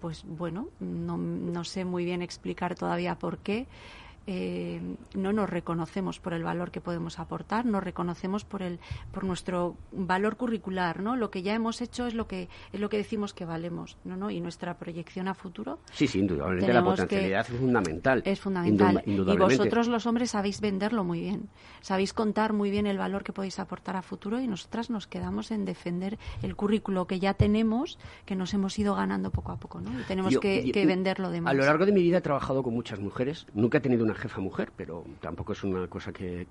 [0.00, 3.66] pues bueno, no, no sé muy bien explicar todavía por qué,
[4.26, 4.80] eh,
[5.14, 8.80] no nos reconocemos por el valor que podemos aportar, nos reconocemos por el
[9.12, 11.16] por nuestro valor curricular, ¿no?
[11.16, 14.16] Lo que ya hemos hecho es lo que es lo que decimos que valemos, ¿no?
[14.16, 14.30] ¿no?
[14.30, 15.78] Y nuestra proyección a futuro.
[15.92, 18.22] Sí, sí, indudablemente la potencialidad es fundamental.
[18.24, 19.02] Es fundamental.
[19.06, 21.48] y vosotros los hombres sabéis venderlo muy bien,
[21.80, 25.50] sabéis contar muy bien el valor que podéis aportar a futuro y nosotras nos quedamos
[25.50, 29.80] en defender el currículo que ya tenemos, que nos hemos ido ganando poco a poco,
[29.80, 29.90] ¿no?
[30.00, 31.50] Y tenemos que, que venderlo de más.
[31.50, 34.13] A lo largo de mi vida he trabajado con muchas mujeres, nunca he tenido una
[34.14, 36.46] jefa mujer, pero tampoco es una cosa que,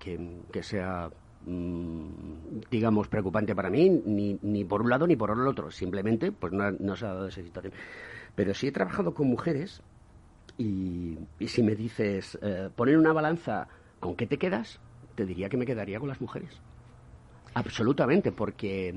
[0.62, 1.10] sea
[1.46, 2.08] mm,
[2.70, 5.72] digamos, preocupante para mí, ni, ni por un lado ni por el otro.
[5.72, 7.74] Simplemente, pues no, se ha dado esa situación.
[8.36, 9.82] Pero sí he trabajado con mujeres
[10.58, 13.68] y, si me dices, eh, poner una balanza,
[14.00, 14.80] ¿con qué te quedas?
[15.16, 16.60] Te diría que me quedaría con las mujeres.
[17.54, 18.96] Absolutamente, porque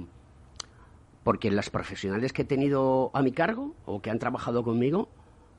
[1.22, 5.08] porque las profesionales que he tenido a mi cargo o que han trabajado conmigo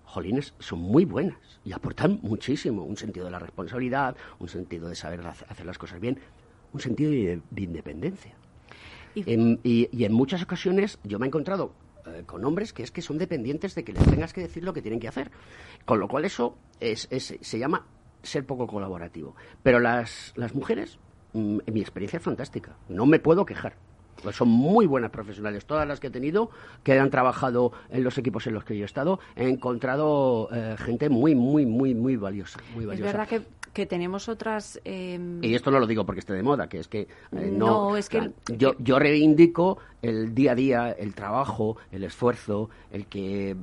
[0.08, 2.84] jolines, son muy buenas y aportan muchísimo.
[2.84, 6.20] Un sentido de la responsabilidad, un sentido de saber hacer las cosas bien,
[6.74, 8.34] un sentido de, independencia.
[9.14, 9.24] Y,
[10.06, 11.74] en, muchas ocasiones yo me he encontrado
[12.06, 14.74] eh, con hombres que es que son dependientes de que les tengas que decir lo
[14.74, 15.32] que tienen que hacer.
[15.86, 17.86] Con lo cual eso es, se llama
[18.24, 19.36] ser poco colaborativo.
[19.62, 21.00] Pero las, las mujeres,
[21.34, 22.78] mm, en mi experiencia es fantástica.
[22.88, 23.76] No me puedo quejar.
[24.24, 26.50] Pues son muy buenas profesionales, todas las que he tenido,
[26.84, 30.76] que han trabajado en los equipos en los que yo he estado, he encontrado eh,
[30.78, 32.60] gente muy, muy, muy, muy valiosa.
[32.76, 33.08] Muy valiosa.
[33.08, 33.42] Es verdad que,
[33.74, 34.80] que tenemos otras...
[34.84, 37.02] Em, y esto no lo digo porque esté de moda, que es que...
[37.02, 38.32] Eh, no, es que...
[38.58, 43.56] yo, yo reivindico el día a día, el trabajo, el esfuerzo, el que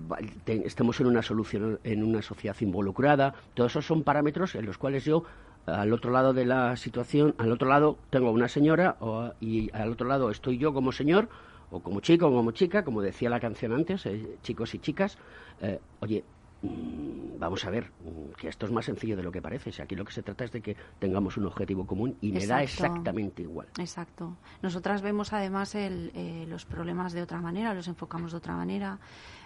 [0.46, 5.04] estemos en una solución, en una sociedad involucrada, todos esos son parámetros en los cuales
[5.04, 5.24] yo
[5.66, 8.96] al otro lado de la situación, al otro lado tengo una señora
[9.40, 11.28] y al otro lado estoy yo como señor
[11.70, 15.18] o como chico o como chica, como decía la canción antes, eh, chicos y chicas.
[15.60, 16.22] Eh, oye,
[16.62, 19.72] mm, vamos a ver, mm, que esto es más sencillo de lo que parece.
[19.72, 22.46] Si aquí lo que se trata es de que tengamos un objetivo común y me
[22.46, 23.68] da exactamente igual.
[23.78, 24.36] Exacto.
[24.62, 28.98] Nosotras vemos además el, eh, los problemas de otra manera, los enfocamos de otra manera.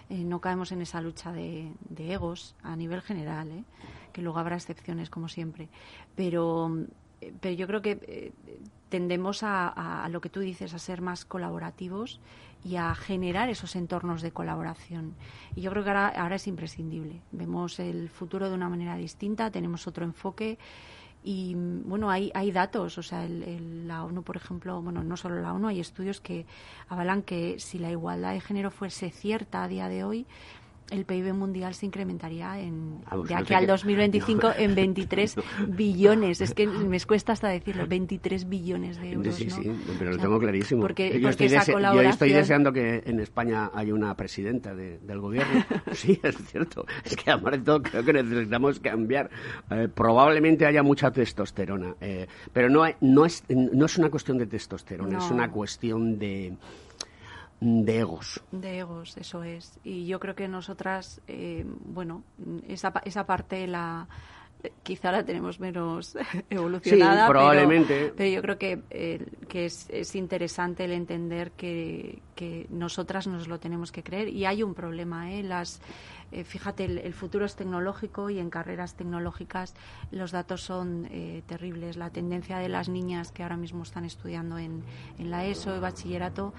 [0.09, 3.63] Eh, no caemos en esa lucha de, egos a nivel general, ¿eh?
[4.11, 5.69] que luego habrá excepciones como siempre.
[6.15, 6.85] Pero,
[7.39, 8.33] pero yo creo que
[8.89, 12.19] tendemos a, lo que tú dices, a ser más colaborativos
[12.63, 15.13] y a generar esos entornos de colaboración.
[15.55, 17.21] Y yo creo que ahora, ahora es imprescindible.
[17.31, 20.57] Vemos el futuro de una manera distinta, tenemos otro enfoque
[21.21, 25.53] y bueno, hay, hay datos, o sea, la ONU, por ejemplo, bueno, no solo la
[25.53, 26.45] ONU, hay estudios que
[26.87, 30.25] avalan que si la igualdad de género fuese cierta a día de hoy,
[30.91, 35.35] el PIB mundial se incrementaría en, ah, pues de aquí al 2025 en 23
[35.67, 36.41] billones.
[36.41, 39.35] Es que me cuesta hasta decirlo, 23 billones de euros.
[39.35, 40.81] Sí, sí, pero lo tengo clarísimo.
[40.81, 45.65] Porque, yo, estoy deseando que en España haya una presidenta del gobierno.
[45.93, 46.85] sí, es cierto.
[47.03, 49.29] Es que además de todo creo que necesitamos cambiar.
[49.71, 54.47] Eh, probablemente haya mucha testosterona, eh, pero no, no, es, no es una cuestión de
[54.47, 56.57] testosterona, es una cuestión de
[57.59, 58.41] de egos.
[58.51, 59.79] De egos, eso es.
[59.83, 62.23] Y yo creo que nosotras, eh, bueno,
[62.67, 64.07] esa, esa parte la
[64.83, 66.17] quizá la tenemos menos
[66.49, 67.25] evolucionada.
[67.25, 68.13] Sí, probablemente.
[68.15, 73.47] Pero, yo creo que, eh, que es, es, interesante el entender que, que, nosotras nos
[73.47, 74.29] lo tenemos que creer.
[74.29, 75.43] Y hay un problema, ¿eh?
[75.43, 75.81] Las,
[76.31, 79.75] eh, fíjate, el, futuro es tecnológico y en carreras tecnológicas
[80.11, 81.95] los datos son eh, terribles.
[81.95, 84.83] La tendencia de las niñas que ahora mismo están estudiando en,
[85.17, 86.53] en la ESO y bachillerato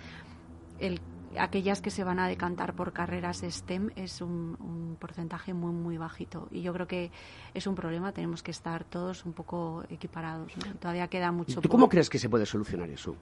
[0.81, 1.01] el,
[1.39, 6.49] aquellas que se van a decantar por carreras STEM es un, porcentaje muy, muy bajito.
[6.51, 7.11] Y yo creo que
[7.55, 10.53] es un problema, tenemos que estar todos un poco equiparados.
[10.81, 11.61] Todavía queda mucho.
[11.61, 13.16] ¿Tú cómo crees que se puede solucionar eso?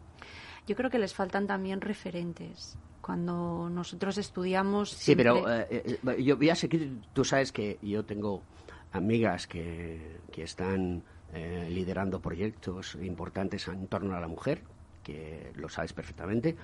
[0.66, 2.76] Yo creo que les faltan también referentes.
[3.00, 4.90] Cuando nosotros estudiamos.
[4.90, 7.00] Sí, pero eh, eh, yo voy a seguir.
[7.14, 8.42] Tú sabes que yo tengo
[8.92, 11.02] amigas que, que están
[11.32, 14.62] eh, liderando proyectos importantes en torno a la mujer,
[15.02, 16.56] que lo sabes perfectamente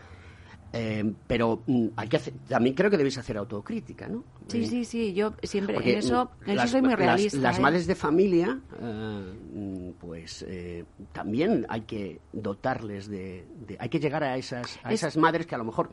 [0.77, 2.18] eh, pero mm, hay que
[2.49, 4.25] también creo que debéis hacer autocrítica, ¿no?
[4.49, 5.14] Sí, sí, sí.
[5.14, 7.39] Yo siempre en eso, eso soy muy realista.
[7.39, 7.62] Las, ¿eh?
[7.62, 10.45] madres de familia, eh, pues
[11.12, 13.47] también hay que dotarles de,
[13.79, 15.91] hay que llegar a esas a esas madres que a lo mejor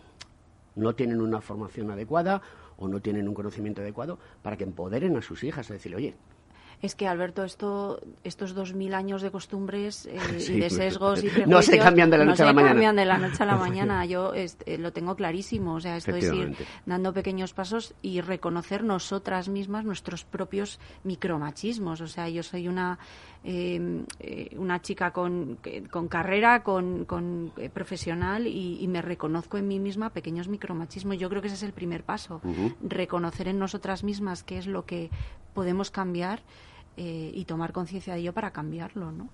[0.76, 2.42] no tienen una formación adecuada
[2.78, 6.16] o no tienen un conocimiento adecuado para que empoderen a sus hijas a decirle, oye,
[6.82, 10.18] es que, Alberto, esto, estos dos mil años de costumbres eh,
[10.50, 11.50] y de sesgos y prejuicios...
[11.50, 12.74] No se cambian de la noche a la mañana.
[12.74, 14.06] No se cambian de la noche a la mañana.
[14.06, 15.76] Yo eh, lo tengo clarísimo.
[15.76, 16.56] O sea, esto es ir
[16.86, 22.02] dando pequeños pasos y reconocer nosotras mismas nuestros propios micromachismos.
[22.02, 22.98] O sea, yo soy una...
[23.44, 25.58] Em, eh, una chica con,
[25.90, 31.18] con carrera, con, con profesional y, me reconozco en mí misma pequeños micromachismos.
[31.18, 32.40] Yo creo que ese es el primer paso.
[32.84, 35.10] Reconocer en nosotras mismas qué es lo que
[35.56, 36.44] podemos cambiar
[36.98, 39.30] eh, y tomar conciencia de ello para cambiarlo, ¿no?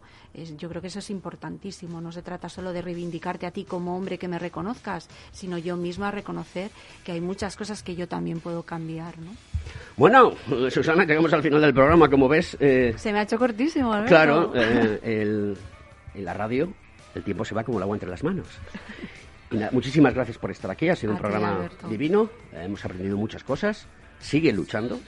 [0.58, 2.00] yo creo que eso es importantísimo.
[2.00, 5.76] No se trata solo de reivindicarte a ti como hombre que me reconozcas, sino yo
[5.76, 6.70] misma reconocer
[7.04, 9.32] que hay muchas cosas que yo también puedo cambiar, ¿no?
[9.96, 10.34] Bueno,
[10.70, 12.56] Susana, llegamos al final del programa, como ves.
[12.60, 15.00] Eh, se me ha hecho cortísimo, Claro, eh,
[16.14, 16.72] en la radio
[17.16, 18.48] el tiempo se va como el agua entre las manos.
[19.72, 23.88] Muchísimas gracias por estar aquí, ha sido un programa divino, hemos aprendido muchas cosas,
[24.20, 25.00] sigue luchando,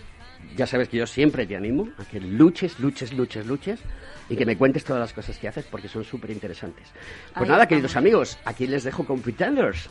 [0.56, 3.80] ya sabes que yo siempre te animo a que luches, luches, luches, luches
[4.30, 6.88] y que me cuentes todas las cosas que haces porque son súper interesantes.
[7.36, 9.90] Pues nada, queridos amigos, aquí les dejo con Pretenders.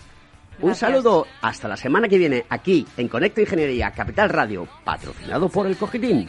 [0.60, 5.66] Un saludo, hasta la semana que viene aquí en Conecta Ingeniería Capital Radio, patrocinado por
[5.66, 6.28] el Cogitín.